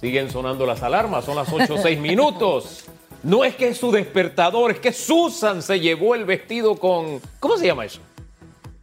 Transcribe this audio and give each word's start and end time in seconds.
Siguen 0.00 0.30
sonando 0.30 0.64
las 0.64 0.82
alarmas, 0.82 1.26
son 1.26 1.36
las 1.36 1.52
8 1.52 1.74
o 1.74 1.78
6 1.78 1.98
minutos. 2.00 2.84
No 3.22 3.44
es 3.44 3.54
que 3.54 3.68
es 3.68 3.76
su 3.76 3.92
despertador, 3.92 4.70
es 4.70 4.80
que 4.80 4.94
Susan 4.94 5.60
se 5.60 5.78
llevó 5.78 6.14
el 6.14 6.24
vestido 6.24 6.76
con... 6.76 7.20
¿Cómo 7.38 7.58
se 7.58 7.66
llama 7.66 7.84
eso? 7.84 8.00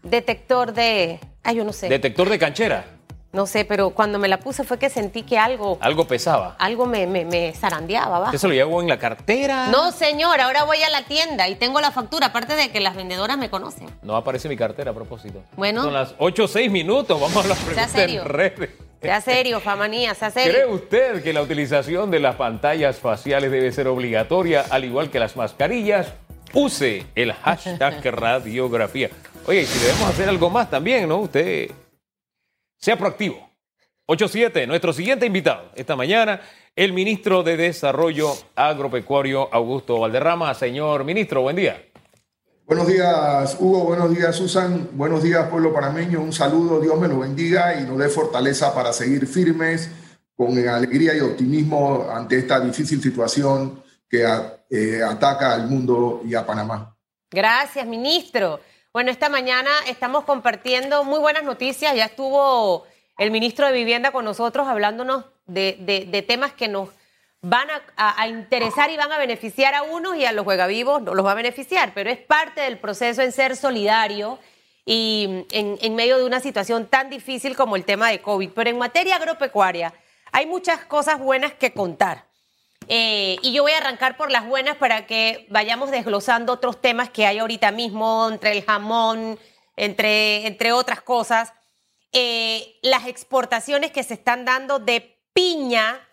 Detector 0.03 0.73
de... 0.73 1.19
Ay, 1.43 1.55
yo 1.55 1.63
no 1.63 1.73
sé. 1.73 1.89
Detector 1.89 2.29
de 2.29 2.37
canchera. 2.37 2.85
No 3.33 3.47
sé, 3.47 3.65
pero 3.65 3.89
cuando 3.89 4.19
me 4.19 4.27
la 4.27 4.39
puse 4.39 4.63
fue 4.63 4.77
que 4.77 4.91
sentí 4.91 5.23
que 5.23 5.39
algo... 5.39 5.79
Algo 5.81 6.05
pesaba. 6.07 6.55
Algo 6.59 6.85
me, 6.85 7.07
me, 7.07 7.25
me 7.25 7.51
zarandeaba, 7.53 8.19
¿va? 8.19 8.31
¿Eso 8.31 8.47
lo 8.47 8.53
llevo 8.53 8.79
en 8.79 8.87
la 8.87 8.99
cartera? 8.99 9.69
No, 9.69 9.91
señor, 9.91 10.39
ahora 10.39 10.65
voy 10.65 10.83
a 10.83 10.89
la 10.89 11.03
tienda 11.05 11.49
y 11.49 11.55
tengo 11.55 11.81
la 11.81 11.91
factura, 11.91 12.27
aparte 12.27 12.55
de 12.55 12.69
que 12.69 12.79
las 12.79 12.95
vendedoras 12.95 13.39
me 13.39 13.49
conocen. 13.49 13.89
No 14.03 14.15
aparece 14.15 14.47
mi 14.49 14.55
cartera 14.55 14.91
a 14.91 14.93
propósito. 14.93 15.41
Bueno. 15.55 15.83
Son 15.83 15.93
las 15.93 16.13
8 16.19 16.43
o 16.43 16.47
6 16.47 16.71
minutos, 16.71 17.19
vamos 17.19 17.43
a 17.43 17.47
las 17.47 17.57
preguntas 17.57 17.91
serio. 17.91 18.21
en 18.21 18.27
redes. 18.27 18.69
Sea 19.01 19.21
serio, 19.21 19.59
famanía, 19.59 20.15
sea 20.15 20.31
serio. 20.31 20.53
¿Cree 20.53 20.65
usted 20.65 21.23
que 21.23 21.33
la 21.33 21.41
utilización 21.41 22.09
de 22.09 22.19
las 22.19 22.35
pantallas 22.35 22.97
faciales 22.97 23.51
debe 23.51 23.71
ser 23.71 23.87
obligatoria, 23.87 24.65
al 24.69 24.85
igual 24.85 25.11
que 25.11 25.19
las 25.19 25.35
mascarillas? 25.35 26.13
Use 26.53 27.05
el 27.13 27.33
hashtag 27.33 28.03
radiografía. 28.15 29.09
Oye, 29.45 29.61
y 29.61 29.65
si 29.65 29.79
debemos 29.79 30.09
hacer 30.09 30.27
algo 30.27 30.49
más 30.49 30.69
también, 30.69 31.07
¿no? 31.07 31.17
Usted 31.17 31.69
sea 32.77 32.97
proactivo. 32.97 33.47
8-7, 34.07 34.65
nuestro 34.67 34.93
siguiente 34.93 35.25
invitado 35.25 35.69
esta 35.75 35.95
mañana, 35.95 36.41
el 36.75 36.93
ministro 36.93 37.43
de 37.43 37.57
Desarrollo 37.57 38.31
Agropecuario, 38.55 39.49
Augusto 39.51 39.99
Valderrama. 39.99 40.53
Señor 40.53 41.03
ministro, 41.03 41.41
buen 41.41 41.57
día. 41.57 41.86
Buenos 42.67 42.87
días, 42.87 43.55
Hugo. 43.61 43.85
Buenos 43.85 44.13
días, 44.13 44.35
Susan. 44.35 44.89
Buenos 44.91 45.23
días, 45.23 45.47
pueblo 45.47 45.73
panameño. 45.73 46.19
Un 46.19 46.33
saludo. 46.33 46.81
Dios 46.81 46.99
me 46.99 47.07
lo 47.07 47.19
bendiga 47.19 47.79
y 47.79 47.85
nos 47.85 47.97
dé 47.97 48.09
fortaleza 48.09 48.75
para 48.75 48.91
seguir 48.91 49.25
firmes 49.25 49.89
con 50.35 50.49
alegría 50.67 51.15
y 51.15 51.21
optimismo 51.21 52.07
ante 52.13 52.37
esta 52.37 52.59
difícil 52.59 53.01
situación 53.01 53.81
que 54.09 54.27
eh, 54.69 55.01
ataca 55.01 55.53
al 55.53 55.67
mundo 55.69 56.21
y 56.25 56.35
a 56.35 56.45
Panamá. 56.45 56.93
Gracias, 57.31 57.87
ministro. 57.87 58.59
Bueno, 58.91 59.11
esta 59.11 59.29
mañana 59.29 59.69
estamos 59.87 60.25
compartiendo 60.25 61.05
muy 61.05 61.19
buenas 61.19 61.45
noticias. 61.45 61.95
Ya 61.95 62.03
estuvo 62.05 62.83
el 63.17 63.31
ministro 63.31 63.65
de 63.67 63.71
Vivienda 63.71 64.11
con 64.11 64.25
nosotros 64.25 64.67
hablándonos 64.67 65.23
de, 65.45 65.77
de- 65.79 66.05
de 66.11 66.21
temas 66.21 66.51
que 66.51 66.67
nos 66.67 66.89
van 67.41 67.67
a, 67.95 68.27
interesar 68.27 68.89
y 68.89 68.97
van 68.97 69.11
a 69.11 69.17
beneficiar 69.17 69.73
a 69.75 69.83
unos 69.83 70.15
y 70.17 70.25
a 70.25 70.31
los 70.31 70.43
juegavivos 70.43 71.01
no 71.01 71.13
los 71.13 71.25
va 71.25 71.31
a 71.31 71.35
beneficiar, 71.35 71.93
pero 71.93 72.09
es 72.09 72.17
parte 72.17 72.61
del 72.61 72.79
proceso 72.79 73.21
en 73.21 73.31
ser 73.31 73.55
solidario 73.55 74.39
y 74.85 75.45
en, 75.51 75.77
en 75.81 75.95
medio 75.95 76.17
de 76.17 76.25
una 76.25 76.39
situación 76.39 76.87
tan 76.87 77.09
difícil 77.09 77.55
como 77.55 77.75
el 77.75 77.85
tema 77.85 78.09
de 78.09 78.21
COVID. 78.21 78.51
Pero 78.55 78.69
en 78.69 78.77
materia 78.77 79.15
agropecuaria 79.17 79.93
hay 80.31 80.45
muchas 80.45 80.85
cosas 80.85 81.19
buenas 81.19 81.53
que 81.53 81.73
contar. 81.73 82.27
Eh, 82.89 83.37
y 83.41 83.51
yo 83.51 83.63
voy 83.63 83.73
a 83.73 83.77
arrancar 83.77 84.15
por 84.15 84.31
las 84.31 84.45
buenas 84.45 84.77
para 84.77 85.05
que 85.05 85.45
vayamos 85.49 85.91
desglosando 85.91 86.53
otros 86.53 86.81
temas 86.81 87.09
que 87.09 87.25
hay 87.25 87.39
ahorita 87.39 87.71
mismo, 87.71 88.29
entre 88.31 88.51
el 88.53 88.63
jamón, 88.63 89.37
entre, 89.75 90.47
entre 90.47 90.71
otras 90.71 91.01
cosas. 91.01 91.53
Eh, 92.13 92.77
las 92.81 93.07
exportaciones 93.07 93.91
que 93.91 94.03
se 94.03 94.13
están 94.13 94.45
dando 94.45 94.79
de 94.79 95.19
piña 95.33 96.06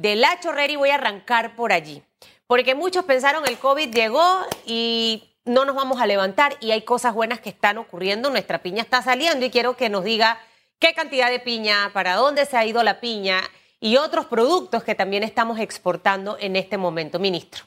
de 0.00 0.16
la 0.16 0.40
chorrera 0.40 0.72
y 0.72 0.76
voy 0.76 0.88
a 0.88 0.94
arrancar 0.94 1.54
por 1.54 1.72
allí. 1.72 2.02
Porque 2.46 2.74
muchos 2.74 3.04
pensaron 3.04 3.46
el 3.46 3.58
COVID 3.58 3.94
llegó 3.94 4.24
y 4.64 5.36
no 5.44 5.66
nos 5.66 5.76
vamos 5.76 6.00
a 6.00 6.06
levantar 6.06 6.56
y 6.60 6.70
hay 6.70 6.82
cosas 6.82 7.12
buenas 7.12 7.40
que 7.40 7.50
están 7.50 7.76
ocurriendo. 7.76 8.30
Nuestra 8.30 8.62
piña 8.62 8.82
está 8.82 9.02
saliendo 9.02 9.44
y 9.44 9.50
quiero 9.50 9.76
que 9.76 9.90
nos 9.90 10.02
diga 10.02 10.38
qué 10.78 10.94
cantidad 10.94 11.30
de 11.30 11.38
piña, 11.38 11.90
para 11.92 12.14
dónde 12.14 12.46
se 12.46 12.56
ha 12.56 12.64
ido 12.64 12.82
la 12.82 12.98
piña 12.98 13.42
y 13.78 13.98
otros 13.98 14.24
productos 14.24 14.82
que 14.84 14.94
también 14.94 15.22
estamos 15.22 15.58
exportando 15.58 16.38
en 16.40 16.56
este 16.56 16.78
momento, 16.78 17.18
ministro. 17.18 17.64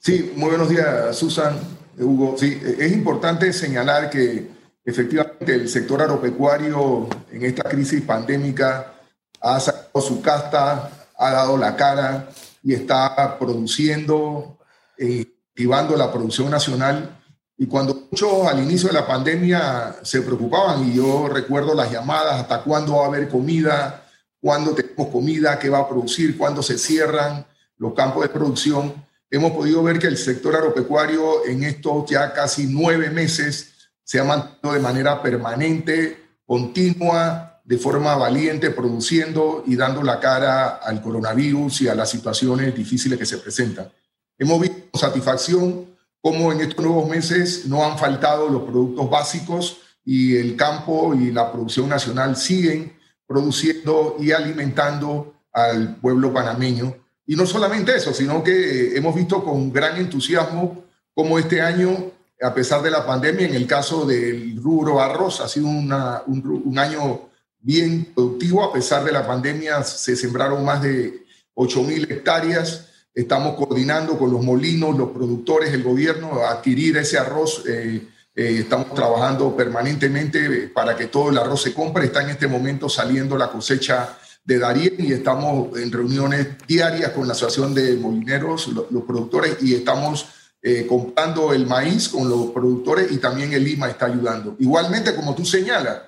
Sí, 0.00 0.32
muy 0.34 0.50
buenos 0.50 0.68
días, 0.68 1.16
Susan, 1.16 1.56
Hugo. 1.96 2.36
Sí, 2.36 2.60
es 2.78 2.90
importante 2.90 3.52
señalar 3.52 4.10
que 4.10 4.48
efectivamente 4.84 5.54
el 5.54 5.68
sector 5.68 6.02
agropecuario 6.02 7.08
en 7.30 7.44
esta 7.44 7.62
crisis 7.68 8.02
pandémica 8.02 8.94
ha 9.40 9.60
sacado 9.60 10.00
su 10.00 10.20
casta, 10.20 10.90
ha 11.18 11.30
dado 11.30 11.56
la 11.56 11.76
cara 11.76 12.28
y 12.62 12.74
está 12.74 13.38
produciendo, 13.38 14.58
eh, 14.98 15.26
activando 15.50 15.96
la 15.96 16.12
producción 16.12 16.50
nacional. 16.50 17.18
Y 17.56 17.66
cuando 17.66 18.08
muchos 18.10 18.46
al 18.46 18.62
inicio 18.62 18.88
de 18.88 18.94
la 18.94 19.06
pandemia 19.06 19.96
se 20.02 20.20
preocupaban, 20.20 20.88
y 20.88 20.94
yo 20.94 21.28
recuerdo 21.28 21.74
las 21.74 21.90
llamadas, 21.90 22.40
hasta 22.40 22.62
cuándo 22.62 22.96
va 22.96 23.04
a 23.04 23.08
haber 23.08 23.28
comida, 23.28 24.04
cuándo 24.40 24.74
tenemos 24.74 25.08
comida, 25.08 25.58
qué 25.58 25.70
va 25.70 25.78
a 25.78 25.88
producir, 25.88 26.36
cuándo 26.36 26.62
se 26.62 26.76
cierran 26.76 27.46
los 27.78 27.94
campos 27.94 28.22
de 28.22 28.28
producción, 28.28 28.94
hemos 29.30 29.52
podido 29.52 29.82
ver 29.82 29.98
que 29.98 30.06
el 30.06 30.16
sector 30.16 30.54
agropecuario 30.54 31.46
en 31.46 31.64
estos 31.64 32.08
ya 32.08 32.32
casi 32.32 32.66
nueve 32.66 33.10
meses 33.10 33.74
se 34.04 34.20
ha 34.20 34.24
mantenido 34.24 34.72
de 34.72 34.80
manera 34.80 35.22
permanente, 35.22 36.38
continua, 36.46 37.45
de 37.66 37.78
forma 37.78 38.14
valiente, 38.14 38.70
produciendo 38.70 39.64
y 39.66 39.74
dando 39.74 40.00
la 40.02 40.20
cara 40.20 40.76
al 40.76 41.02
coronavirus 41.02 41.82
y 41.82 41.88
a 41.88 41.96
las 41.96 42.08
situaciones 42.10 42.72
difíciles 42.74 43.18
que 43.18 43.26
se 43.26 43.38
presentan. 43.38 43.90
Hemos 44.38 44.60
visto 44.60 44.76
con 44.92 45.00
satisfacción 45.00 45.86
cómo 46.20 46.52
en 46.52 46.60
estos 46.60 46.84
nuevos 46.84 47.08
meses 47.08 47.66
no 47.66 47.84
han 47.84 47.98
faltado 47.98 48.48
los 48.48 48.62
productos 48.62 49.10
básicos 49.10 49.78
y 50.04 50.36
el 50.36 50.54
campo 50.56 51.12
y 51.14 51.32
la 51.32 51.50
producción 51.50 51.88
nacional 51.88 52.36
siguen 52.36 52.92
produciendo 53.26 54.16
y 54.20 54.30
alimentando 54.30 55.34
al 55.52 55.96
pueblo 55.96 56.32
panameño. 56.32 56.94
Y 57.26 57.34
no 57.34 57.46
solamente 57.46 57.96
eso, 57.96 58.14
sino 58.14 58.44
que 58.44 58.96
hemos 58.96 59.12
visto 59.14 59.42
con 59.42 59.72
gran 59.72 59.96
entusiasmo 59.96 60.84
cómo 61.12 61.36
este 61.40 61.60
año, 61.60 62.12
a 62.40 62.54
pesar 62.54 62.80
de 62.82 62.92
la 62.92 63.04
pandemia, 63.04 63.48
en 63.48 63.54
el 63.56 63.66
caso 63.66 64.06
del 64.06 64.56
rubro 64.62 65.00
arroz, 65.00 65.40
ha 65.40 65.48
sido 65.48 65.66
una- 65.66 66.22
un, 66.28 66.62
un 66.64 66.78
año 66.78 67.25
bien 67.66 68.12
productivo. 68.14 68.62
A 68.62 68.72
pesar 68.72 69.02
de 69.04 69.10
la 69.12 69.26
pandemia, 69.26 69.82
se 69.82 70.14
sembraron 70.14 70.64
más 70.64 70.80
de 70.82 71.24
8 71.54 71.82
mil 71.82 72.04
hectáreas. 72.10 72.86
Estamos 73.12 73.56
coordinando 73.56 74.16
con 74.18 74.30
los 74.30 74.42
molinos, 74.42 74.96
los 74.96 75.10
productores, 75.10 75.72
el 75.74 75.82
gobierno 75.82 76.40
a 76.42 76.52
adquirir 76.52 76.96
ese 76.96 77.18
arroz. 77.18 77.64
eh, 77.68 78.06
eh, 78.38 78.58
estamos 78.60 78.92
trabajando 78.94 79.56
permanentemente 79.56 80.68
para 80.68 80.94
que 80.94 81.06
todo 81.06 81.30
el 81.30 81.38
arroz 81.38 81.62
se 81.62 81.72
compre. 81.72 82.04
Está 82.04 82.22
en 82.22 82.28
este 82.30 82.46
momento 82.46 82.86
saliendo 82.88 83.36
la 83.38 83.48
cosecha 83.50 84.16
de 84.44 84.58
Darien 84.58 84.94
y 84.98 85.12
estamos 85.12 85.76
en 85.78 85.90
reuniones 85.90 86.46
diarias 86.68 87.10
con 87.12 87.26
la 87.26 87.32
Asociación 87.32 87.74
de 87.74 87.96
Molineros, 87.96 88.68
lo- 88.68 88.86
los, 88.90 89.04
productores, 89.04 89.56
y 89.62 89.74
estamos 89.74 90.26
eh, 90.62 90.86
comprando 90.86 91.52
el 91.54 91.66
maíz 91.66 92.10
con 92.10 92.28
los 92.28 92.50
productores 92.50 93.10
y 93.10 93.16
también 93.16 93.54
el 93.54 93.64
Lima 93.64 93.88
está 93.88 94.04
ayudando. 94.06 94.54
Igualmente, 94.58 95.14
como 95.16 95.34
tú 95.34 95.44
señalas, 95.46 96.02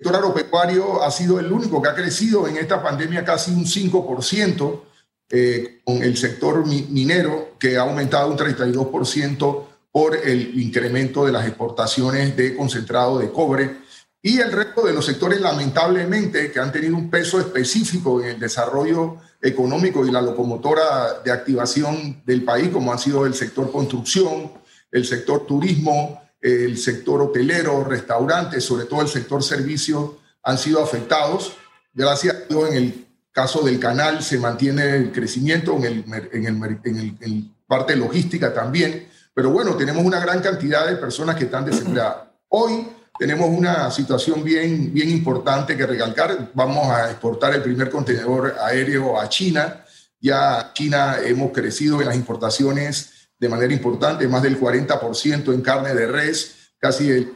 el 0.00 0.06
sector 0.06 0.16
agropecuario 0.16 1.02
ha 1.02 1.10
sido 1.10 1.38
el 1.38 1.52
único 1.52 1.82
que 1.82 1.90
ha 1.90 1.94
crecido 1.94 2.48
en 2.48 2.56
esta 2.56 2.82
pandemia 2.82 3.22
casi 3.22 3.50
un 3.50 3.66
5%, 3.66 4.82
eh, 5.28 5.80
con 5.84 6.02
el 6.02 6.16
sector 6.16 6.66
mi- 6.66 6.86
minero 6.88 7.50
que 7.58 7.76
ha 7.76 7.82
aumentado 7.82 8.30
un 8.30 8.36
32% 8.38 9.66
por 9.92 10.16
el 10.16 10.58
incremento 10.58 11.26
de 11.26 11.32
las 11.32 11.46
exportaciones 11.46 12.34
de 12.34 12.56
concentrado 12.56 13.18
de 13.18 13.30
cobre. 13.30 13.76
Y 14.22 14.38
el 14.38 14.50
resto 14.52 14.86
de 14.86 14.94
los 14.94 15.04
sectores 15.04 15.38
lamentablemente 15.40 16.50
que 16.50 16.60
han 16.60 16.72
tenido 16.72 16.96
un 16.96 17.10
peso 17.10 17.38
específico 17.38 18.22
en 18.22 18.28
el 18.30 18.40
desarrollo 18.40 19.16
económico 19.42 20.06
y 20.06 20.10
la 20.10 20.22
locomotora 20.22 21.20
de 21.22 21.30
activación 21.30 22.22
del 22.24 22.42
país, 22.42 22.70
como 22.70 22.90
han 22.90 22.98
sido 22.98 23.26
el 23.26 23.34
sector 23.34 23.70
construcción, 23.70 24.50
el 24.90 25.04
sector 25.04 25.46
turismo, 25.46 26.22
el 26.40 26.78
sector 26.78 27.20
hotelero, 27.22 27.84
restaurantes, 27.84 28.64
sobre 28.64 28.86
todo 28.86 29.02
el 29.02 29.08
sector 29.08 29.42
servicios, 29.42 30.12
han 30.42 30.56
sido 30.58 30.82
afectados. 30.82 31.52
Gracias 31.92 32.34
a 32.34 32.38
Dios, 32.48 32.70
en 32.70 32.76
el 32.76 33.06
caso 33.32 33.62
del 33.62 33.78
canal 33.78 34.22
se 34.22 34.38
mantiene 34.38 34.96
el 34.96 35.12
crecimiento, 35.12 35.76
en 35.76 35.84
el, 35.84 36.04
en 36.32 36.46
el, 36.46 36.80
en 36.84 36.96
el- 36.98 37.16
en 37.20 37.54
parte 37.66 37.94
logística 37.94 38.52
también, 38.52 39.08
pero 39.32 39.50
bueno, 39.50 39.76
tenemos 39.76 40.04
una 40.04 40.18
gran 40.18 40.40
cantidad 40.40 40.86
de 40.88 40.96
personas 40.96 41.36
que 41.36 41.44
están 41.44 41.64
desempleadas. 41.64 42.16
Hoy 42.48 42.88
tenemos 43.18 43.48
una 43.48 43.90
situación 43.90 44.42
bien, 44.42 44.92
bien 44.92 45.08
importante 45.10 45.76
que 45.76 45.86
recalcar. 45.86 46.50
Vamos 46.54 46.88
a 46.88 47.10
exportar 47.10 47.54
el 47.54 47.62
primer 47.62 47.90
contenedor 47.90 48.56
aéreo 48.60 49.20
a 49.20 49.28
China. 49.28 49.84
Ya 50.20 50.72
China 50.74 51.18
hemos 51.24 51.52
crecido 51.52 52.00
en 52.00 52.08
las 52.08 52.16
importaciones 52.16 53.19
de 53.40 53.48
manera 53.48 53.72
importante, 53.72 54.28
más 54.28 54.42
del 54.42 54.60
40% 54.60 55.52
en 55.54 55.62
carne 55.62 55.94
de 55.94 56.06
res, 56.06 56.54
casi 56.78 57.08
el, 57.10 57.32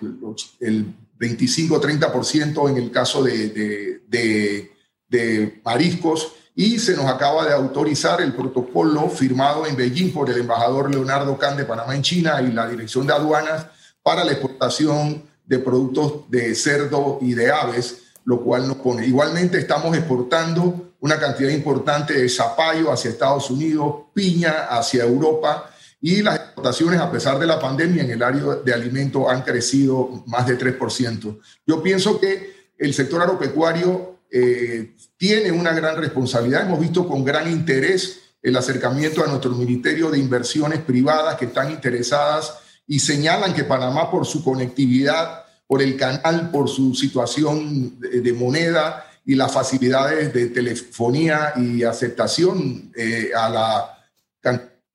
el 0.61 0.95
25-30% 1.19 2.69
en 2.71 2.77
el 2.77 2.91
caso 2.91 3.23
de, 3.23 3.49
de- 3.49 4.01
de- 4.09 4.71
de 5.09 5.61
mariscos. 5.65 6.33
Y 6.57 6.79
se 6.79 6.95
nos 6.97 7.07
acaba 7.07 7.45
de 7.47 7.53
autorizar 7.53 8.21
el 8.21 8.33
protocolo 8.33 9.09
firmado 9.09 9.67
en 9.67 9.75
Beijing 9.77 10.13
por 10.13 10.31
el 10.31 10.39
embajador 10.39 10.91
Leonardo 10.91 11.37
Can 11.37 11.57
de 11.57 11.65
Panamá 11.65 11.97
en 11.97 12.03
China 12.03 12.41
y 12.43 12.53
la 12.53 12.69
Dirección 12.69 13.07
de 13.07 13.13
Aduanas 13.13 13.67
para 14.03 14.23
la 14.25 14.33
exportación 14.33 15.25
de 15.47 15.59
productos 15.59 16.31
de 16.31 16.55
cerdo 16.55 17.19
y 17.21 17.35
de 17.35 17.51
aves, 17.51 18.03
lo 18.25 18.41
cual 18.43 18.69
nos 18.69 18.77
pone. 18.79 19.07
Igualmente 19.07 19.59
estamos 19.59 19.97
exportando 19.97 20.93
una 21.01 21.19
cantidad 21.19 21.51
importante 21.51 22.15
de 22.15 22.29
zapallo 22.29 22.91
hacia 22.93 23.11
Estados 23.11 23.51
Unidos, 23.51 24.05
piña 24.15 24.67
hacia 24.71 25.05
Europa 25.05 25.71
y 26.05 26.21
las 26.21 26.37
exportaciones, 26.37 27.01
a 27.01 27.11
pesar 27.11 27.39
de 27.39 27.47
la 27.47 27.59
pandemia, 27.59 28.03
en 28.03 28.11
el 28.11 28.23
área 28.23 28.57
de 28.63 28.75
alimentos 28.75 29.25
han 29.27 29.41
crecido 29.41 30.23
más 30.27 30.47
de 30.47 30.59
3%. 30.59 31.41
Yo 31.67 31.83
pienso 31.83 32.21
que 32.21 32.69
el 32.77 32.93
sector 32.93 33.23
agropecuario 33.23 34.19
eh, 34.31 34.97
tiene 35.17 35.51
una 35.51 35.73
gran 35.73 35.97
responsabilidad. 35.97 36.67
Hemos 36.67 36.79
visto 36.79 37.09
con 37.09 37.25
gran 37.25 37.51
interés 37.51 38.21
el 38.43 38.55
acercamiento 38.55 39.25
a 39.25 39.29
nuestro 39.29 39.53
Ministerio 39.53 40.11
de 40.11 40.19
Inversiones 40.19 40.81
Privadas 40.81 41.37
que 41.37 41.47
están 41.47 41.71
interesadas 41.71 42.53
y 42.87 42.99
señalan 42.99 43.55
que 43.55 43.65
Panamá, 43.65 44.11
por 44.11 44.27
su 44.27 44.45
conectividad, 44.45 45.47
por 45.67 45.81
el 45.81 45.97
canal, 45.97 46.51
por 46.51 46.69
su 46.69 46.95
situación 46.95 47.99
de, 47.99 48.33
moneda 48.35 49.07
y 49.25 49.37
las 49.37 49.51
facilidades 49.51 50.35
de 50.35 50.49
telefonía 50.49 51.55
y 51.57 51.83
aceptación 51.83 52.93
eh, 52.95 53.31
a 53.35 53.49
la 53.49 53.91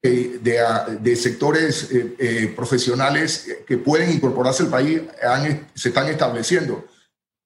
de, 0.01 1.15
sectores 1.15 1.91
eh, 1.91 2.15
eh, 2.17 2.53
profesionales 2.55 3.47
que 3.67 3.77
pueden 3.77 4.11
incorporarse 4.11 4.63
al 4.63 4.69
país 4.69 5.01
se 5.73 5.89
están 5.89 6.07
estableciendo. 6.07 6.85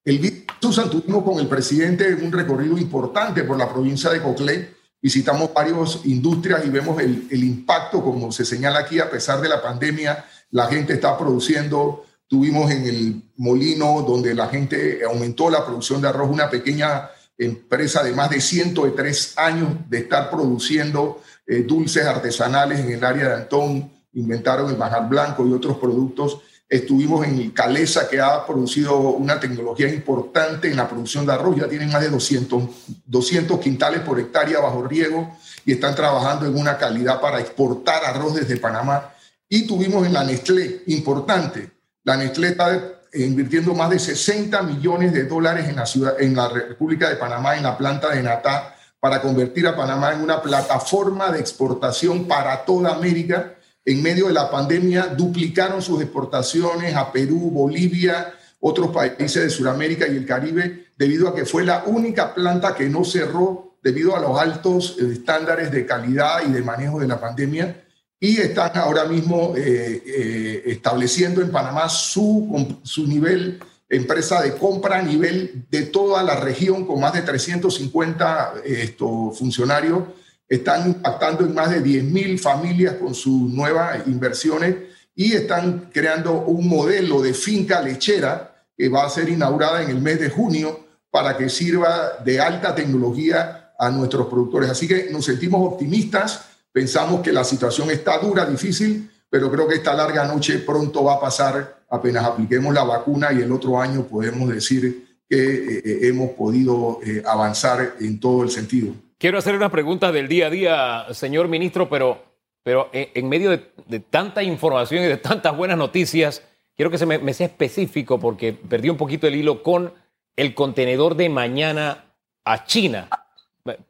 El 0.05 0.45
Susan 0.61 0.89
tuvimos 0.89 1.23
con 1.23 1.39
el 1.39 1.47
presidente 1.47 2.13
un 2.13 2.31
recorrido 2.31 2.77
importante 2.77 3.43
por 3.43 3.57
la 3.57 3.71
provincia 3.71 4.09
de 4.11 4.21
Coclé. 4.21 4.75
Visitamos 5.01 5.53
varias 5.53 5.99
industrias 6.05 6.65
y 6.65 6.69
vemos 6.69 7.01
el, 7.01 7.27
el 7.29 7.43
impacto, 7.43 8.03
como 8.03 8.31
se 8.31 8.45
señala 8.45 8.79
aquí, 8.79 8.99
a 8.99 9.09
pesar 9.09 9.41
de 9.41 9.49
la 9.49 9.61
pandemia, 9.61 10.25
la 10.51 10.67
gente 10.67 10.93
está 10.93 11.17
produciendo. 11.17 12.05
Tuvimos 12.27 12.71
en 12.71 12.85
el 12.85 13.21
molino 13.37 14.03
donde 14.07 14.33
la 14.33 14.47
gente 14.47 15.01
aumentó 15.03 15.49
la 15.49 15.65
producción 15.65 16.01
de 16.01 16.09
arroz, 16.09 16.29
una 16.29 16.49
pequeña 16.49 17.09
empresa 17.37 18.03
de 18.03 18.13
más 18.13 18.29
de 18.29 18.39
103 18.39 19.37
años 19.37 19.69
de 19.89 19.99
estar 19.99 20.29
produciendo 20.29 21.21
eh, 21.45 21.63
dulces 21.63 22.05
artesanales 22.05 22.79
en 22.79 22.91
el 22.91 23.03
área 23.03 23.29
de 23.29 23.35
Antón, 23.35 23.91
inventaron 24.13 24.69
el 24.69 24.77
manjar 24.77 25.07
blanco 25.09 25.45
y 25.47 25.53
otros 25.53 25.77
productos. 25.77 26.39
Estuvimos 26.69 27.25
en 27.27 27.51
Calesa, 27.51 28.09
que 28.09 28.19
ha 28.19 28.45
producido 28.45 28.97
una 28.97 29.39
tecnología 29.39 29.87
importante 29.89 30.69
en 30.69 30.77
la 30.77 30.87
producción 30.87 31.25
de 31.25 31.33
arroz. 31.33 31.57
Ya 31.57 31.67
tienen 31.67 31.91
más 31.91 32.01
de 32.01 32.09
200, 32.09 32.63
200 33.05 33.59
quintales 33.59 34.01
por 34.01 34.19
hectárea 34.19 34.59
bajo 34.59 34.83
riego 34.83 35.37
y 35.65 35.73
están 35.73 35.95
trabajando 35.95 36.45
en 36.45 36.57
una 36.57 36.77
calidad 36.77 37.21
para 37.21 37.39
exportar 37.39 38.03
arroz 38.05 38.35
desde 38.35 38.57
Panamá. 38.57 39.13
Y 39.47 39.67
tuvimos 39.67 40.05
en 40.07 40.13
la 40.13 40.23
Nestlé, 40.23 40.83
importante, 40.87 41.69
la 42.03 42.17
Nestlé 42.17 42.49
está 42.49 43.01
invirtiendo 43.13 43.73
más 43.73 43.89
de 43.89 43.99
60 43.99 44.61
millones 44.63 45.13
de 45.13 45.23
dólares 45.25 45.69
en 45.69 45.75
la, 45.75 45.85
ciudad, 45.85 46.19
en 46.19 46.35
la 46.35 46.49
República 46.49 47.09
de 47.09 47.15
Panamá, 47.15 47.55
en 47.55 47.63
la 47.63 47.77
planta 47.77 48.09
de 48.09 48.23
Natá, 48.23 48.72
para 49.03 49.21
convertir 49.21 49.67
a 49.67 49.75
Panamá 49.75 50.13
en 50.13 50.21
una 50.21 50.41
plataforma 50.41 51.29
de 51.29 51.41
exportación 51.41 52.25
para 52.25 52.63
toda 52.63 52.95
América. 52.95 53.55
En 53.83 54.01
medio 54.01 54.27
de 54.27 54.33
la 54.33 54.49
pandemia 54.49 55.07
duplicaron 55.07 55.81
sus 55.81 56.01
exportaciones 56.01 56.95
a 56.95 57.11
Perú, 57.11 57.51
Bolivia, 57.51 58.33
otros 58.61 58.91
países 58.91 59.43
de 59.43 59.49
Sudamérica 59.49 60.07
y 60.07 60.15
el 60.15 60.25
Caribe, 60.25 60.85
debido 60.95 61.27
a 61.27 61.35
que 61.35 61.43
fue 61.43 61.65
la 61.65 61.83
única 61.85 62.33
planta 62.33 62.73
que 62.73 62.87
no 62.87 63.03
cerró 63.03 63.75
debido 63.83 64.15
a 64.15 64.21
los 64.21 64.39
altos 64.39 64.95
eh, 64.97 65.09
estándares 65.11 65.69
de 65.69 65.85
calidad 65.85 66.37
y 66.47 66.53
de 66.53 66.61
manejo 66.61 66.97
de 67.01 67.07
la 67.09 67.19
pandemia. 67.19 67.83
Y 68.21 68.37
están 68.37 68.71
ahora 68.75 69.03
mismo 69.03 69.53
eh, 69.57 70.01
eh, 70.05 70.63
estableciendo 70.67 71.41
en 71.41 71.51
Panamá 71.51 71.89
su, 71.89 72.79
su 72.83 73.05
nivel 73.05 73.59
empresa 73.95 74.41
de 74.41 74.55
compra 74.55 74.99
a 74.99 75.01
nivel 75.01 75.65
de 75.69 75.83
toda 75.83 76.23
la 76.23 76.35
región 76.35 76.85
con 76.85 76.99
más 76.99 77.13
de 77.13 77.21
350 77.21 78.53
estos 78.65 79.37
funcionarios. 79.37 80.03
Están 80.47 80.87
impactando 80.87 81.45
en 81.45 81.53
más 81.53 81.69
de 81.69 81.83
10.000 81.83 82.39
familias 82.39 82.95
con 82.95 83.13
sus 83.13 83.49
nuevas 83.51 84.05
inversiones 84.07 84.75
y 85.15 85.33
están 85.33 85.89
creando 85.93 86.41
un 86.41 86.67
modelo 86.67 87.21
de 87.21 87.33
finca 87.33 87.81
lechera 87.81 88.55
que 88.75 88.89
va 88.89 89.05
a 89.05 89.09
ser 89.09 89.29
inaugurada 89.29 89.83
en 89.83 89.89
el 89.89 90.01
mes 90.01 90.19
de 90.19 90.29
junio 90.29 90.87
para 91.11 91.37
que 91.37 91.49
sirva 91.49 92.13
de 92.25 92.39
alta 92.39 92.73
tecnología 92.73 93.73
a 93.77 93.89
nuestros 93.91 94.27
productores. 94.27 94.69
Así 94.69 94.87
que 94.87 95.09
nos 95.11 95.25
sentimos 95.25 95.61
optimistas, 95.73 96.45
pensamos 96.71 97.21
que 97.21 97.31
la 97.31 97.43
situación 97.43 97.91
está 97.91 98.17
dura, 98.17 98.45
difícil, 98.45 99.11
pero 99.29 99.51
creo 99.51 99.67
que 99.67 99.75
esta 99.75 99.93
larga 99.93 100.25
noche 100.25 100.59
pronto 100.59 101.03
va 101.03 101.15
a 101.15 101.19
pasar 101.19 101.82
apenas 101.93 102.25
apliquemos 102.25 102.73
la 102.73 102.83
vacuna 102.83 103.31
y 103.31 103.41
el 103.41 103.51
otro 103.51 103.79
año 103.79 104.03
podemos 104.07 104.49
decir 104.49 105.21
que 105.29 105.37
eh, 105.37 105.81
eh, 105.85 105.99
hemos 106.07 106.31
podido 106.31 106.99
eh, 107.05 107.21
avanzar 107.25 107.93
en 107.99 108.19
todo 108.19 108.43
el 108.43 108.49
sentido. 108.49 108.93
Quiero 109.19 109.37
hacer 109.37 109.55
una 109.55 109.69
pregunta 109.69 110.11
del 110.11 110.27
día 110.27 110.47
a 110.47 110.49
día, 110.49 111.05
señor 111.11 111.47
ministro, 111.47 111.87
pero, 111.89 112.23
pero 112.63 112.89
en, 112.91 113.29
medio 113.29 113.51
de, 113.51 113.99
tanta 113.99 114.41
información 114.41 115.03
y 115.03 115.07
de 115.07 115.17
tantas 115.17 115.55
buenas 115.55 115.77
noticias, 115.77 116.43
quiero 116.75 116.89
que 116.89 116.97
se 116.97 117.05
me 117.05 117.33
sea 117.33 117.47
específico 117.47 118.19
porque 118.19 118.53
perdí 118.53 118.89
un 118.89 118.97
poquito 118.97 119.27
el 119.27 119.35
hilo 119.35 119.61
con 119.61 119.93
el 120.35 120.55
contenedor 120.55 121.15
de 121.15 121.29
mañana 121.29 122.05
a 122.43 122.65
China. 122.65 123.07